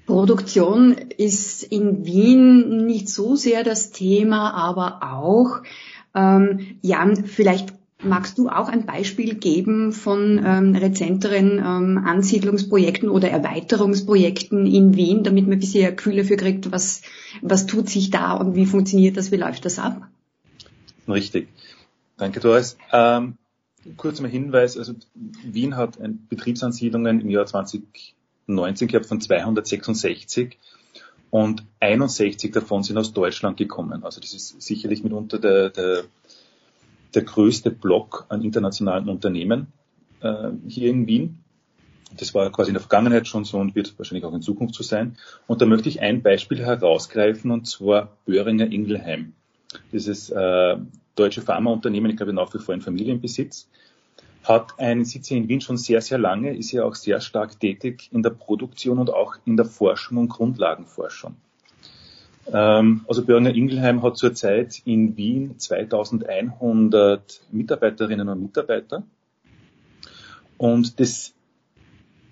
Produktion 0.05 0.95
ist 1.17 1.63
in 1.63 2.05
Wien 2.05 2.86
nicht 2.86 3.10
so 3.10 3.36
sehr 3.36 3.63
das 3.63 3.91
Thema, 3.91 4.53
aber 4.53 4.99
auch. 5.01 5.63
Ähm, 6.13 6.77
Jan, 6.81 7.15
vielleicht 7.25 7.73
Magst 8.03 8.38
du 8.38 8.49
auch 8.49 8.67
ein 8.67 8.86
Beispiel 8.86 9.36
geben 9.36 9.93
von 9.93 10.39
ähm, 10.45 10.75
rezenteren 10.75 11.60
ähm, 11.60 12.03
Ansiedlungsprojekten 12.05 13.10
oder 13.10 13.29
Erweiterungsprojekten 13.31 14.65
in 14.65 14.95
Wien, 14.95 15.23
damit 15.23 15.45
man 15.45 15.53
ein 15.53 15.60
bisschen 15.60 15.88
ein 15.88 15.95
Kühle 15.95 16.25
für 16.25 16.36
kriegt, 16.36 16.71
was, 16.73 17.01
was 17.41 17.65
tut 17.67 17.89
sich 17.89 18.12
da 18.12 18.34
und 18.34 18.53
wie 18.53 18.65
funktioniert 18.65 19.15
das, 19.15 19.31
wie 19.31 19.38
läuft 19.38 19.63
das 19.63 19.79
ab? 19.79 20.08
Richtig. 21.08 21.50
Danke, 22.18 22.39
Doris. 22.39 22.78
Ähm, 22.91 23.38
kurz 23.98 24.20
mal 24.22 24.30
Hinweis, 24.30 24.78
also 24.78 24.94
Wien 25.13 25.76
hat 25.76 25.98
Betriebsansiedlungen 26.30 27.22
im 27.22 27.30
Jahr 27.30 27.46
2019 27.46 28.88
gehabt 28.88 29.06
von 29.06 29.22
266 29.22 30.58
und 31.30 31.65
61 31.80 32.52
davon 32.52 32.84
sind 32.84 32.98
aus 32.98 33.13
Deutschland 33.13 33.58
gekommen. 33.58 34.04
Also 34.04 34.22
das 34.22 34.34
ist 34.34 34.62
sicherlich 34.62 35.04
mitunter 35.04 35.39
der, 35.39 35.70
der 35.70 36.06
der 37.15 37.24
größte 37.24 37.72
Block 37.72 38.26
an 38.30 38.44
internationalen 38.44 39.10
Unternehmen 39.10 39.68
äh, 40.22 40.52
hier 40.68 40.89
in 40.89 41.08
Wien. 41.08 41.39
Das 42.18 42.34
war 42.34 42.52
quasi 42.52 42.70
in 42.70 42.76
der 42.76 42.82
Vergangenheit 42.82 43.28
schon 43.28 43.46
so 43.46 43.58
und 43.58 43.76
wird 43.76 43.98
wahrscheinlich 43.98 44.26
auch 44.26 44.34
in 44.34 44.41
Zukunft 44.41 44.76
so 44.76 44.84
sein. 44.84 45.18
Und 45.48 45.62
da 45.62 45.65
möchte 45.65 45.89
ich 45.89 46.02
ein 46.02 46.22
Beispiel 46.22 46.60
herausgreifen, 46.60 47.52
und 47.52 47.68
zwar 47.68 48.18
Böhringer 48.26 48.72
Ingelheim. 48.72 49.34
Dieses 49.91 50.29
äh, 50.29 50.77
deutsche 51.15 51.41
Pharmaunternehmen, 51.41 52.11
ich 52.11 52.17
glaube 52.17 52.33
nach 52.33 52.53
wie 52.53 52.59
vor 52.59 52.73
in 52.75 52.81
Familienbesitz, 52.81 53.67
hat 54.43 54.79
einen 54.79 55.05
Sitz 55.05 55.31
in 55.31 55.47
Wien 55.47 55.61
schon 55.61 55.77
sehr, 55.77 56.01
sehr 56.01 56.17
lange, 56.17 56.55
ist 56.55 56.71
ja 56.71 56.83
auch 56.83 56.95
sehr 56.95 57.19
stark 57.19 57.59
tätig 57.59 58.09
in 58.11 58.21
der 58.21 58.29
Produktion 58.29 58.99
und 58.99 59.09
auch 59.09 59.35
in 59.45 59.57
der 59.57 59.65
Forschung 59.65 60.17
und 60.17 60.29
Grundlagenforschung. 60.29 61.35
Ähm, 62.51 63.05
also 63.07 63.25
Börner 63.25 63.55
Ingelheim 63.55 64.03
hat 64.03 64.17
zurzeit 64.17 64.81
in 64.85 65.17
Wien 65.17 65.57
2100 65.57 67.41
Mitarbeiterinnen 67.51 68.29
und 68.29 68.41
Mitarbeiter. 68.41 69.03
Und 70.57 70.99
das, 70.99 71.33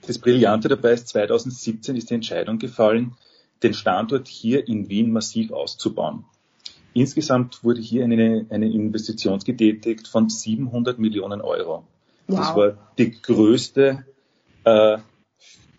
das 0.05 0.19
Brillante 0.19 0.69
dabei 0.69 0.93
ist, 0.93 1.07
2017 1.09 1.95
ist 1.95 2.09
die 2.09 2.15
Entscheidung 2.15 2.59
gefallen, 2.59 3.15
den 3.63 3.73
Standort 3.73 4.27
hier 4.27 4.67
in 4.67 4.89
Wien 4.89 5.11
massiv 5.11 5.51
auszubauen. 5.51 6.25
Insgesamt 6.93 7.63
wurde 7.63 7.81
hier 7.81 8.03
eine, 8.03 8.45
eine 8.49 8.71
Investition 8.71 9.39
getätigt 9.39 10.07
von 10.07 10.29
700 10.29 10.99
Millionen 10.99 11.41
Euro. 11.41 11.85
Wow. 12.27 12.39
Das 12.39 12.55
war 12.55 12.77
die 12.97 13.11
größte 13.11 14.05
äh, 14.63 14.97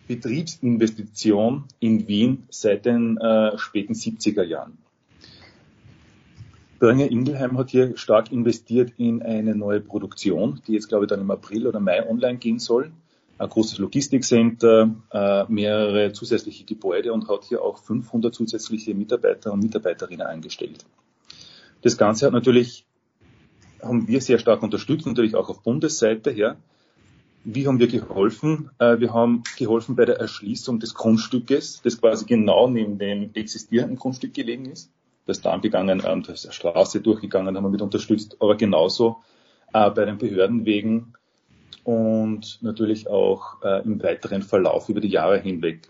Betriebsinvestition 0.07 1.65
in 1.79 2.07
Wien 2.07 2.43
seit 2.49 2.85
den 2.85 3.17
äh, 3.17 3.57
späten 3.57 3.93
70er 3.93 4.43
Jahren. 4.43 4.77
Böhringer 6.77 7.09
Ingelheim 7.09 7.57
hat 7.57 7.69
hier 7.69 7.97
stark 7.97 8.31
investiert 8.31 8.93
in 8.97 9.23
eine 9.23 9.55
neue 9.55 9.79
Produktion, 9.79 10.61
die 10.67 10.73
jetzt 10.73 10.89
glaube 10.89 11.05
ich 11.05 11.09
dann 11.09 11.21
im 11.21 11.31
April 11.31 11.67
oder 11.67 11.79
Mai 11.79 12.07
online 12.07 12.37
gehen 12.37 12.59
soll. 12.59 12.91
Ein 13.37 13.49
großes 13.49 13.79
Logistikcenter, 13.79 14.95
äh, 15.11 15.45
mehrere 15.47 16.13
zusätzliche 16.13 16.65
Gebäude 16.65 17.11
und 17.11 17.27
hat 17.27 17.45
hier 17.45 17.61
auch 17.61 17.79
500 17.79 18.33
zusätzliche 18.33 18.93
Mitarbeiter 18.93 19.51
und 19.53 19.61
Mitarbeiterinnen 19.63 20.25
eingestellt. 20.25 20.85
Das 21.81 21.97
Ganze 21.97 22.25
hat 22.25 22.33
natürlich, 22.33 22.85
haben 23.81 24.07
wir 24.07 24.21
sehr 24.21 24.39
stark 24.39 24.63
unterstützt, 24.63 25.05
natürlich 25.05 25.35
auch 25.35 25.49
auf 25.49 25.61
Bundesseite 25.61 26.31
her. 26.31 26.57
Wie 27.43 27.67
haben 27.67 27.79
wir 27.79 27.87
geholfen? 27.87 28.71
Äh, 28.79 28.99
wir 28.99 29.13
haben 29.13 29.43
geholfen 29.57 29.95
bei 29.95 30.05
der 30.05 30.19
Erschließung 30.19 30.79
des 30.79 30.95
Grundstückes, 30.95 31.81
das 31.83 32.01
quasi 32.01 32.25
genau 32.25 32.67
neben 32.67 32.97
dem 32.97 33.29
existierenden 33.35 33.97
Grundstück 33.97 34.33
gelegen 34.33 34.65
ist. 34.65 34.91
Das 35.27 35.37
ist 35.37 35.45
da 35.45 35.51
angegangen, 35.51 36.01
ähm, 36.05 36.23
da 36.23 36.33
ist 36.33 36.45
eine 36.45 36.53
Straße 36.53 37.01
durchgegangen, 37.01 37.55
haben 37.55 37.63
wir 37.63 37.69
mit 37.69 37.81
unterstützt, 37.81 38.37
aber 38.39 38.55
genauso 38.55 39.17
äh, 39.73 39.89
bei 39.91 40.05
den 40.05 40.17
Behördenwegen 40.17 41.13
und 41.83 42.59
natürlich 42.61 43.07
auch 43.07 43.61
äh, 43.63 43.83
im 43.83 44.01
weiteren 44.01 44.41
Verlauf 44.41 44.89
über 44.89 45.01
die 45.01 45.09
Jahre 45.09 45.39
hinweg. 45.39 45.89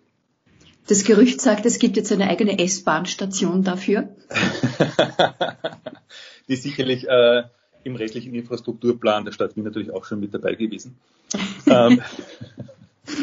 Das 0.87 1.03
Gerücht 1.03 1.41
sagt, 1.41 1.65
es 1.65 1.79
gibt 1.79 1.97
jetzt 1.97 2.11
eine 2.11 2.29
eigene 2.29 2.59
S-Bahn-Station 2.59 3.63
dafür. 3.63 4.09
Die 6.47 6.53
ist 6.53 6.63
sicherlich 6.63 7.07
äh, 7.07 7.43
im 7.83 7.95
restlichen 7.95 8.35
Infrastrukturplan 8.35 9.25
der 9.25 9.31
Stadt 9.31 9.55
Wien 9.55 9.63
natürlich 9.63 9.91
auch 9.91 10.05
schon 10.05 10.19
mit 10.19 10.33
dabei 10.33 10.53
gewesen. 10.53 10.97
ähm, 11.65 12.01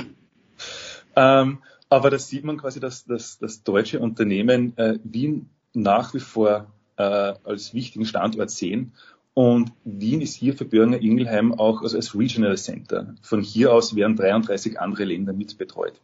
ähm, 1.17 1.59
aber 1.89 2.11
da 2.11 2.19
sieht 2.19 2.45
man 2.45 2.57
quasi, 2.57 2.81
dass, 2.81 3.05
dass 3.05 3.39
das 3.39 3.63
deutsche 3.63 4.01
Unternehmen 4.01 4.77
äh, 4.77 4.99
Wien 5.05 5.49
nach 5.73 6.15
wie 6.15 6.21
vor 6.21 6.73
äh, 6.97 7.03
als 7.03 7.75
wichtigen 7.75 8.07
Standort 8.07 8.51
sehen. 8.51 8.93
Und 9.35 9.73
Wien 9.85 10.21
ist 10.21 10.35
hier 10.35 10.55
für 10.55 10.65
Börner 10.65 11.01
Ingelheim 11.01 11.53
auch 11.53 11.83
also 11.83 11.97
als 11.97 12.19
Regional 12.19 12.57
Center. 12.57 13.15
Von 13.23 13.43
hier 13.43 13.73
aus 13.73 13.95
werden 13.95 14.17
33 14.17 14.81
andere 14.81 15.05
Länder 15.05 15.33
mit 15.33 15.57
betreut. 15.59 15.95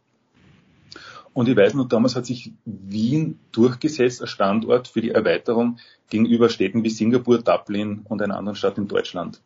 Und 1.33 1.47
ich 1.47 1.55
weiß 1.55 1.73
noch, 1.75 1.87
damals 1.87 2.15
hat 2.15 2.25
sich 2.25 2.51
Wien 2.65 3.39
durchgesetzt 3.51 4.21
als 4.21 4.29
Standort 4.31 4.87
für 4.87 5.01
die 5.01 5.11
Erweiterung 5.11 5.77
gegenüber 6.09 6.49
Städten 6.49 6.83
wie 6.83 6.89
Singapur, 6.89 7.39
Dublin 7.39 8.01
und 8.05 8.21
einer 8.21 8.37
anderen 8.37 8.55
Stadt 8.55 8.77
in 8.77 8.87
Deutschland. 8.87 9.41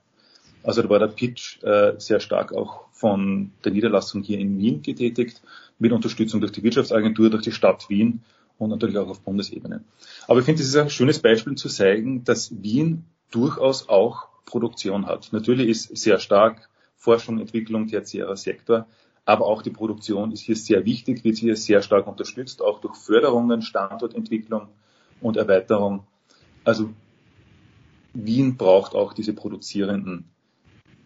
Also 0.64 0.82
da 0.82 0.90
war 0.90 1.00
der 1.00 1.08
Pitch 1.08 1.62
äh, 1.64 1.94
sehr 1.98 2.20
stark 2.20 2.54
auch 2.54 2.86
von 2.92 3.52
der 3.66 3.74
Niederlassung 3.74 4.24
hier 4.24 4.40
in 4.40 4.58
Wien 4.58 4.82
getätigt, 4.82 5.42
mit 5.78 5.92
Unterstützung 5.92 6.40
durch 6.40 6.54
die 6.54 6.64
Wirtschaftsagentur, 6.64 7.30
durch 7.30 7.44
die 7.44 7.52
Stadt 7.52 7.90
Wien 7.90 8.22
und 8.58 8.70
natürlich 8.70 8.98
auch 8.98 9.10
auf 9.10 9.22
Bundesebene. 9.22 9.84
Aber 10.28 10.40
ich 10.40 10.46
finde, 10.46 10.62
das 10.62 10.70
ist 10.70 10.78
ein 10.78 10.90
schönes 10.90 11.20
Beispiel 11.20 11.56
zu 11.56 11.68
zeigen, 11.68 12.24
dass 12.24 12.64
Wien 12.64 13.06
durchaus 13.32 13.90
auch 13.90 14.28
Produktion 14.46 15.06
hat. 15.06 15.34
Natürlich 15.34 15.68
ist 15.68 15.98
sehr 15.98 16.20
stark 16.20 16.70
Forschung, 16.96 17.40
Entwicklung, 17.40 17.88
tertiärer 17.88 18.38
Sektor, 18.38 18.88
aber 19.26 19.46
auch 19.46 19.62
die 19.62 19.70
Produktion 19.70 20.32
ist 20.32 20.42
hier 20.42 20.56
sehr 20.56 20.86
wichtig, 20.86 21.24
wird 21.24 21.38
hier 21.38 21.56
sehr 21.56 21.82
stark 21.82 22.08
unterstützt, 22.08 22.62
auch 22.62 22.82
durch 22.82 22.96
Förderungen, 22.96 23.62
Standortentwicklung 23.62 24.68
und 25.22 25.38
Erweiterung. 25.38 26.06
Also 26.64 26.90
Wien 28.14 28.58
braucht 28.58 28.96
auch 28.96 29.14
diese 29.14 29.34
produzierenden 29.34 30.26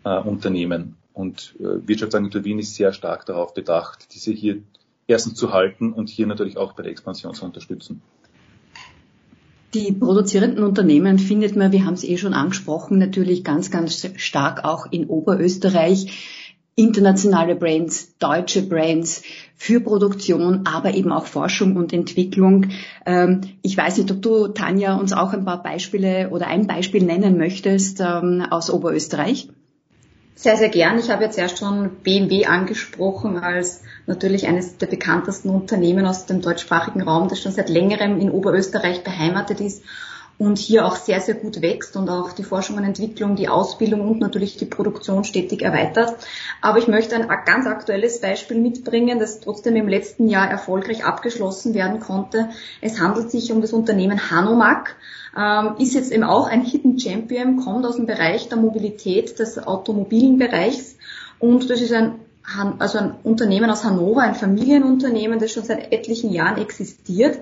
äh, 0.03 0.19
Unternehmen. 0.19 0.95
Und 1.13 1.55
äh, 1.59 1.87
Wirtschaftsagentur 1.87 2.43
Wien 2.43 2.59
ist 2.59 2.75
sehr 2.75 2.93
stark 2.93 3.25
darauf 3.25 3.53
bedacht, 3.53 4.13
diese 4.13 4.31
hier 4.31 4.61
erstens 5.07 5.35
zu 5.35 5.53
halten 5.53 5.93
und 5.93 6.09
hier 6.09 6.27
natürlich 6.27 6.57
auch 6.57 6.73
bei 6.73 6.83
der 6.83 6.91
Expansion 6.91 7.33
zu 7.33 7.45
unterstützen. 7.45 8.01
Die 9.73 9.91
produzierenden 9.91 10.63
Unternehmen 10.63 11.19
findet 11.19 11.55
man, 11.55 11.71
wir 11.71 11.85
haben 11.85 11.93
es 11.93 12.03
eh 12.03 12.17
schon 12.17 12.33
angesprochen, 12.33 12.97
natürlich 12.97 13.43
ganz, 13.43 13.69
ganz 13.69 14.09
stark 14.15 14.63
auch 14.63 14.91
in 14.91 15.07
Oberösterreich 15.07 16.36
internationale 16.77 17.55
Brands, 17.55 18.15
deutsche 18.19 18.61
Brands 18.61 19.23
für 19.55 19.81
Produktion, 19.81 20.67
aber 20.67 20.93
eben 20.93 21.11
auch 21.11 21.25
Forschung 21.25 21.75
und 21.75 21.91
Entwicklung. 21.91 22.67
Ähm, 23.05 23.41
ich 23.63 23.75
weiß 23.75 23.97
nicht, 23.97 24.11
ob 24.11 24.21
du, 24.21 24.47
Tanja, 24.49 24.95
uns 24.95 25.11
auch 25.11 25.33
ein 25.33 25.43
paar 25.43 25.63
Beispiele 25.63 26.29
oder 26.29 26.47
ein 26.47 26.67
Beispiel 26.67 27.03
nennen 27.03 27.37
möchtest 27.37 27.99
ähm, 27.99 28.45
aus 28.49 28.69
Oberösterreich. 28.69 29.49
Sehr, 30.35 30.55
sehr 30.55 30.69
gern. 30.69 30.99
Ich 30.99 31.09
habe 31.09 31.23
jetzt 31.23 31.39
erst 31.39 31.57
schon 31.57 31.89
BMW 32.03 32.45
angesprochen 32.45 33.39
als 33.39 33.81
natürlich 34.05 34.47
eines 34.47 34.77
der 34.77 34.85
bekanntesten 34.85 35.49
Unternehmen 35.49 36.05
aus 36.05 36.27
dem 36.27 36.41
deutschsprachigen 36.41 37.01
Raum, 37.01 37.27
das 37.27 37.41
schon 37.41 37.53
seit 37.53 37.69
längerem 37.69 38.19
in 38.19 38.29
Oberösterreich 38.29 39.03
beheimatet 39.03 39.61
ist 39.61 39.81
und 40.39 40.59
hier 40.59 40.85
auch 40.85 40.95
sehr, 40.95 41.19
sehr 41.19 41.33
gut 41.33 41.61
wächst 41.61 41.95
und 41.95 42.09
auch 42.09 42.31
die 42.31 42.43
Forschung 42.43 42.77
und 42.77 42.83
Entwicklung, 42.83 43.35
die 43.35 43.49
Ausbildung 43.49 44.07
und 44.07 44.19
natürlich 44.19 44.55
die 44.55 44.65
Produktion 44.65 45.23
stetig 45.23 45.63
erweitert. 45.63 46.15
Aber 46.61 46.77
ich 46.77 46.87
möchte 46.87 47.15
ein 47.15 47.27
ganz 47.45 47.65
aktuelles 47.65 48.21
Beispiel 48.21 48.59
mitbringen, 48.59 49.19
das 49.19 49.39
trotzdem 49.39 49.75
im 49.75 49.87
letzten 49.87 50.27
Jahr 50.27 50.49
erfolgreich 50.49 51.05
abgeschlossen 51.05 51.73
werden 51.73 51.99
konnte. 51.99 52.49
Es 52.81 52.99
handelt 52.99 53.31
sich 53.31 53.51
um 53.51 53.61
das 53.61 53.73
Unternehmen 53.73 54.29
Hanomag, 54.29 54.95
ähm, 55.35 55.75
ist 55.79 55.95
jetzt 55.95 56.11
eben 56.11 56.23
auch 56.23 56.47
ein 56.47 56.61
Hidden 56.61 56.99
Champion, 56.99 57.57
kommt 57.57 57.85
aus 57.85 57.95
dem 57.95 58.05
Bereich 58.05 58.47
der 58.47 58.59
Mobilität 58.59 59.39
des 59.39 59.57
automobilen 59.57 60.37
Bereichs 60.37 60.97
und 61.39 61.69
das 61.69 61.81
ist 61.81 61.93
ein 61.93 62.19
also 62.79 62.99
ein 62.99 63.15
Unternehmen 63.23 63.69
aus 63.69 63.83
Hannover, 63.83 64.21
ein 64.21 64.33
Familienunternehmen, 64.33 65.37
das 65.37 65.51
schon 65.51 65.65
seit 65.65 65.91
etlichen 65.91 66.31
Jahren 66.31 66.57
existiert 66.57 67.39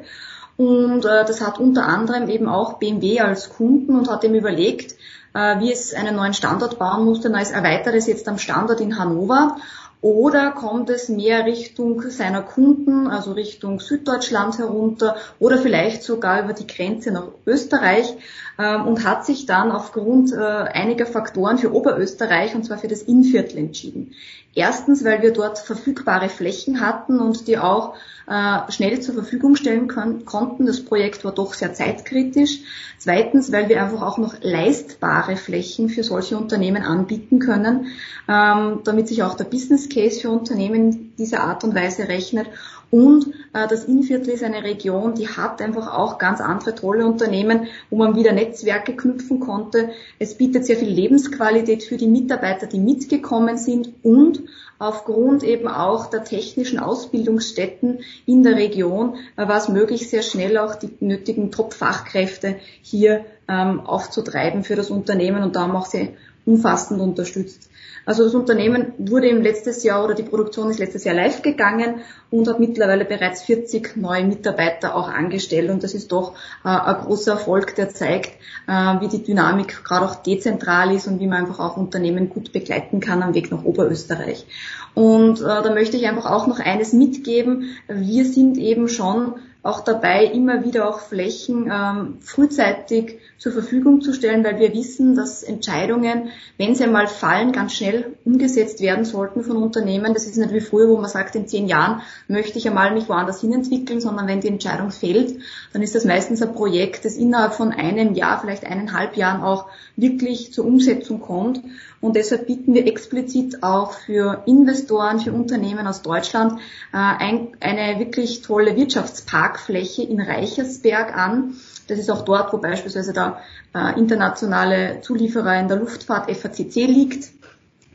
und 0.58 1.06
äh, 1.06 1.26
das 1.26 1.42
hat 1.42 1.60
unter 1.60 1.86
anderem 1.86 2.30
eben 2.30 2.48
auch 2.48 2.80
BMW 2.80 3.20
als 3.20 3.50
Kunden 3.50 3.98
und 3.98 4.10
hat 4.10 4.24
ihm 4.24 4.36
überlegt, 4.36 4.96
äh, 5.34 5.60
wie 5.60 5.72
es 5.72 5.94
einen 5.94 6.16
neuen 6.16 6.34
Standort 6.34 6.80
bauen 6.80 7.06
musste. 7.06 7.30
Na, 7.30 7.42
es 7.42 7.52
erweitert 7.52 7.96
es 7.96 8.08
jetzt 8.08 8.28
am 8.28 8.38
Standort 8.38 8.80
in 8.80 8.98
Hannover 8.98 9.58
oder 10.02 10.52
kommt 10.52 10.90
es 10.90 11.10
mehr 11.10 11.46
Richtung 11.46 12.02
seiner 12.10 12.42
Kunden, 12.42 13.08
also 13.08 13.32
Richtung 13.32 13.80
Süddeutschland 13.80 14.58
herunter 14.60 15.16
oder 15.40 15.58
vielleicht 15.58 16.04
sogar 16.04 16.44
über 16.44 16.54
die 16.54 16.68
Grenze 16.68 17.12
nach 17.12 17.28
Österreich 17.46 18.16
ähm, 18.58 18.86
und 18.88 19.06
hat 19.06 19.26
sich 19.26 19.46
dann 19.46 19.72
aufgrund 19.72 20.32
äh, 20.32 20.38
einiger 20.38 21.06
Faktoren 21.06 21.58
für 21.58 21.74
Oberösterreich 21.74 22.56
und 22.56 22.64
zwar 22.66 22.78
für 22.78 22.88
das 22.88 23.02
Innviertel 23.02 23.58
entschieden. 23.58 24.14
Erstens, 24.54 25.04
weil 25.04 25.22
wir 25.22 25.34
dort 25.34 25.60
verfügbare 25.60 26.30
Flächen 26.30 26.80
hatten 26.80 27.20
und 27.20 27.48
die 27.48 27.58
auch 27.58 27.96
äh, 28.28 28.72
schnell 28.72 29.02
zur 29.02 29.14
Verfügung 29.14 29.58
stellen 29.58 29.88
konnten. 29.88 30.66
Das 30.66 30.84
Projekt 30.84 31.26
war 31.26 31.34
doch 31.34 31.54
sehr 31.54 31.74
zeitkritisch. 31.74 32.62
Zweitens, 32.98 33.52
weil 33.52 33.68
wir 33.68 33.84
einfach 33.84 34.02
auch 34.02 34.18
noch 34.18 34.36
leistbare 34.42 35.36
Flächen 35.36 35.90
für 35.90 36.04
solche 36.04 36.38
Unternehmen 36.38 36.84
anbieten 36.84 37.40
können, 37.40 37.88
ähm, 38.30 38.80
damit 38.86 39.10
sich 39.10 39.24
auch 39.24 39.36
der 39.36 39.44
Business 39.44 39.90
Case 39.90 40.22
für 40.22 40.30
Unternehmen 40.30 41.14
dieser 41.18 41.42
Art 41.42 41.66
und 41.66 41.76
Weise 41.76 42.08
rechnet. 42.08 42.48
Und 42.92 43.28
äh, 43.54 43.68
das 43.68 43.86
Innviertel 43.86 44.30
ist 44.30 44.44
eine 44.44 44.64
Region, 44.64 45.16
die 45.16 45.28
hat 45.28 45.62
einfach 45.62 45.94
auch 45.94 46.18
ganz 46.18 46.42
andere 46.42 46.76
tolle 46.76 47.06
Unternehmen, 47.06 47.68
wo 47.90 47.98
man 47.98 48.16
wieder 48.16 48.32
Netzwerke 48.32 48.96
knüpfen 48.96 49.40
konnte. 49.40 49.90
Es 50.20 50.36
bietet 50.36 50.66
sehr 50.66 50.78
viel 50.78 50.90
Lebensqualität 50.90 51.84
für 51.84 51.98
die 51.98 52.08
Mitarbeiter, 52.08 52.68
die 52.68 52.80
mitgekommen 52.80 53.58
sind 53.58 53.94
und 54.04 54.44
aufgrund 54.78 55.44
eben 55.44 55.68
auch 55.68 56.08
der 56.10 56.24
technischen 56.24 56.80
Ausbildungsstätten 56.80 58.00
in 58.26 58.44
der 58.44 58.56
Region 58.56 59.16
äh, 59.38 59.48
war 59.48 59.58
es 59.58 59.70
möglich, 59.70 60.10
sehr 60.10 60.22
schnell 60.22 60.58
auch 60.58 60.76
die 60.76 60.92
nötigen 61.00 61.52
Top-Fachkräfte 61.52 62.56
hier 62.82 63.26
ähm, 63.48 63.80
aufzutreiben 63.80 64.64
für 64.64 64.76
das 64.76 64.90
Unternehmen 64.90 65.44
und 65.44 65.56
da 65.56 65.62
haben 65.62 65.76
auch 65.76 65.86
sehr 65.86 66.10
umfassend 66.46 67.02
unterstützt. 67.02 67.70
Also 68.06 68.24
das 68.24 68.36
Unternehmen 68.36 68.94
wurde 69.00 69.28
im 69.30 69.42
letztes 69.42 69.84
Jahr 69.84 70.04
oder 70.04 70.14
die 70.14 70.24
Produktion 70.24 70.70
ist 70.70 70.78
letztes 70.78 71.06
Jahr 71.06 71.16
live 71.16 71.42
gegangen 71.42 72.02
und 72.30 72.48
hat 72.48 72.60
mittlerweile 72.60 73.04
bereits 73.04 73.42
40 73.44 73.98
neue 73.98 74.24
Mitarbeiter 74.26 74.96
auch 74.96 75.08
angestellt 75.08 75.72
und 75.72 75.84
das 75.84 75.96
ist 75.96 76.12
doch 76.12 76.36
äh, 76.64 76.68
ein 76.70 77.04
großer 77.04 77.32
Erfolg, 77.32 77.76
der 77.76 77.90
zeigt, 77.90 78.34
äh, 78.68 78.72
wie 78.72 79.08
die 79.08 79.24
Dynamik 79.24 79.84
gerade 79.84 80.06
auch 80.06 80.16
dezentral 80.16 80.94
ist 80.94 81.08
und 81.08 81.20
wie 81.20 81.26
man 81.26 81.46
einfach 81.46 81.60
auch 81.60 81.78
Unternehmen 81.78 82.30
gut 82.30 82.54
begleiten 82.54 83.00
kann 83.00 83.24
am 83.24 83.34
Weg 83.34 83.52
nach 83.52 83.64
Oberösterreich. 83.64 84.46
Und 84.94 85.42
äh, 85.42 85.44
da 85.44 85.74
möchte 85.74 85.98
ich 85.98 86.08
einfach 86.08 86.30
auch 86.30 86.46
noch 86.46 86.60
eines 86.60 86.94
mitgeben. 86.94 87.76
Wir 87.88 88.24
sind 88.26 88.58
eben 88.58 88.88
schon 88.88 89.34
auch 89.66 89.82
dabei, 89.82 90.26
immer 90.26 90.64
wieder 90.64 90.88
auch 90.88 91.00
Flächen 91.00 91.72
ähm, 91.74 92.18
frühzeitig 92.22 93.18
zur 93.40 93.52
Verfügung 93.52 94.02
zu 94.02 94.14
stellen, 94.14 94.44
weil 94.44 94.60
wir 94.60 94.72
wissen, 94.74 95.16
dass 95.16 95.42
Entscheidungen, 95.42 96.30
wenn 96.60 96.76
sie 96.76 96.84
einmal 96.84 97.08
fallen, 97.08 97.52
ganz 97.52 97.74
schnell 97.74 98.16
umgesetzt 98.26 98.80
werden 98.80 99.06
sollten 99.06 99.44
von 99.44 99.58
Unternehmen. 99.58 100.14
Das 100.14 100.28
ist 100.28 100.38
nicht 100.38 100.54
wie 100.54 100.62
früher, 100.62 100.88
wo 100.90 100.98
man 100.98 101.10
sagt, 101.10 101.34
in 101.34 101.48
zehn 101.48 101.68
Jahren 101.68 102.04
möchte 102.28 102.60
ich 102.60 102.68
einmal 102.68 102.94
mich 102.94 103.10
woanders 103.10 103.42
hin 103.42 103.54
entwickeln, 103.54 104.02
sondern 104.02 104.28
wenn 104.28 104.40
die 104.40 104.50
Entscheidung 104.50 104.92
fällt, 104.92 105.40
dann 105.74 105.82
ist 105.82 105.96
das 105.96 106.06
meistens 106.06 106.44
ein 106.44 106.54
Projekt, 106.54 107.04
das 107.04 107.16
innerhalb 107.16 107.54
von 107.54 107.72
einem 107.72 108.14
Jahr, 108.14 108.40
vielleicht 108.40 108.66
eineinhalb 108.66 109.18
Jahren 109.18 109.42
auch 109.42 109.66
wirklich 109.96 110.54
zur 110.54 110.66
Umsetzung 110.66 111.22
kommt. 111.22 111.62
Und 112.06 112.16
deshalb 112.16 112.46
bieten 112.46 112.76
wir 112.76 112.86
explizit 112.86 113.64
auch 113.64 113.94
für 113.94 114.44
Investoren, 114.46 115.20
für 115.20 115.34
Unternehmen 115.34 115.88
aus 115.88 116.04
Deutschland 116.04 116.60
äh, 116.94 116.98
ein, 116.98 117.48
eine 117.60 117.98
wirklich 118.00 118.44
tolle 118.44 118.76
Wirtschaftsparkfläche 118.76 120.04
in 120.04 120.22
Reichersberg 120.22 121.18
an. 121.18 121.56
Das 121.88 121.98
ist 121.98 122.12
auch 122.12 122.24
dort, 122.24 122.54
wo 122.54 122.60
beispielsweise 122.60 123.12
der 123.12 123.42
äh, 123.74 123.98
internationale 123.98 125.02
Zulieferer 125.02 125.60
in 125.60 125.68
der 125.68 125.78
Luftfahrt 125.78 126.30
FACC 126.30 126.76
liegt. 126.86 127.32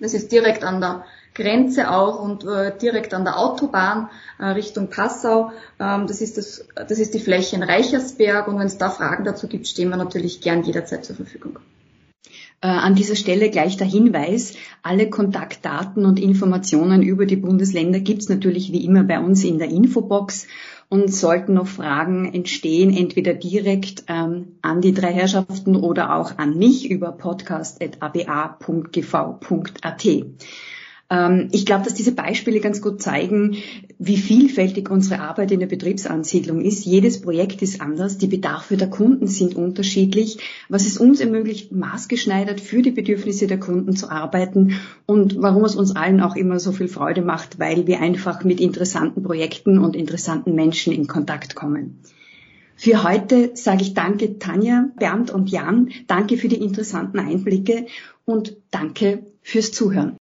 Das 0.00 0.12
ist 0.12 0.32
direkt 0.32 0.64
an 0.64 0.80
der 0.80 1.04
Grenze 1.34 1.92
auch 1.92 2.20
und 2.20 2.42
äh, 2.44 2.76
direkt 2.76 3.14
an 3.14 3.22
der 3.22 3.38
Autobahn 3.38 4.10
äh, 4.40 4.46
Richtung 4.46 4.90
Passau. 4.90 5.52
Ähm, 5.78 6.08
das, 6.08 6.20
ist 6.20 6.36
das, 6.36 6.66
das 6.74 6.98
ist 6.98 7.14
die 7.14 7.20
Fläche 7.20 7.54
in 7.54 7.62
Reichersberg 7.62 8.48
und 8.48 8.58
wenn 8.58 8.66
es 8.66 8.76
da 8.76 8.90
Fragen 8.90 9.22
dazu 9.22 9.46
gibt, 9.46 9.68
stehen 9.68 9.88
wir 9.88 9.96
natürlich 9.96 10.40
gern 10.40 10.64
jederzeit 10.64 11.04
zur 11.04 11.14
Verfügung. 11.14 11.60
Äh, 12.62 12.66
an 12.66 12.94
dieser 12.94 13.16
Stelle 13.16 13.48
gleich 13.48 13.78
der 13.78 13.86
Hinweis, 13.86 14.52
alle 14.82 15.08
Kontaktdaten 15.08 16.04
und 16.04 16.20
Informationen 16.20 17.02
über 17.02 17.24
die 17.24 17.36
Bundesländer 17.36 18.00
gibt's 18.00 18.28
natürlich 18.28 18.70
wie 18.70 18.84
immer 18.84 19.02
bei 19.02 19.18
uns 19.18 19.42
in 19.44 19.58
der 19.58 19.70
Infobox. 19.70 20.46
Und 20.92 21.14
sollten 21.14 21.54
noch 21.54 21.68
Fragen 21.68 22.34
entstehen, 22.34 22.92
entweder 22.92 23.32
direkt 23.32 24.02
ähm, 24.08 24.56
an 24.60 24.80
die 24.80 24.92
drei 24.92 25.12
Herrschaften 25.12 25.76
oder 25.76 26.16
auch 26.16 26.36
an 26.36 26.58
mich 26.58 26.90
über 26.90 27.12
podcast.aba.gv.at. 27.12 30.06
Ähm, 31.10 31.48
ich 31.50 31.66
glaube, 31.66 31.84
dass 31.84 31.94
diese 31.94 32.12
Beispiele 32.12 32.60
ganz 32.60 32.80
gut 32.80 33.02
zeigen, 33.02 33.56
wie 33.98 34.16
vielfältig 34.16 34.90
unsere 34.90 35.20
Arbeit 35.20 35.50
in 35.50 35.60
der 35.60 35.66
Betriebsansiedlung 35.66 36.62
ist. 36.62 36.84
Jedes 36.86 37.20
Projekt 37.20 37.60
ist 37.62 37.80
anders, 37.80 38.16
die 38.16 38.28
Bedarfe 38.28 38.76
der 38.76 38.88
Kunden 38.88 39.26
sind 39.26 39.56
unterschiedlich, 39.56 40.38
was 40.68 40.86
es 40.86 40.96
uns 40.96 41.20
ermöglicht, 41.20 41.72
maßgeschneidert 41.72 42.60
für 42.60 42.80
die 42.80 42.92
Bedürfnisse 42.92 43.48
der 43.48 43.58
Kunden 43.58 43.96
zu 43.96 44.10
arbeiten 44.10 44.80
und 45.04 45.42
warum 45.42 45.64
es 45.64 45.74
uns 45.74 45.94
allen 45.94 46.20
auch 46.20 46.36
immer 46.36 46.60
so 46.60 46.72
viel 46.72 46.88
Freude 46.88 47.22
macht, 47.22 47.58
weil 47.58 47.86
wir 47.86 48.00
einfach 48.00 48.44
mit 48.44 48.60
interessanten 48.60 49.22
Projekten 49.22 49.78
und 49.78 49.96
interessanten 49.96 50.54
Menschen 50.54 50.92
in 50.92 51.08
Kontakt 51.08 51.56
kommen. 51.56 51.98
Für 52.76 53.02
heute 53.02 53.50
sage 53.54 53.82
ich 53.82 53.92
danke 53.92 54.38
Tanja, 54.38 54.86
Bernd 54.96 55.30
und 55.30 55.50
Jan. 55.50 55.90
Danke 56.06 56.38
für 56.38 56.48
die 56.48 56.62
interessanten 56.62 57.18
Einblicke 57.18 57.84
und 58.24 58.56
danke 58.70 59.26
fürs 59.42 59.70
Zuhören. 59.72 60.16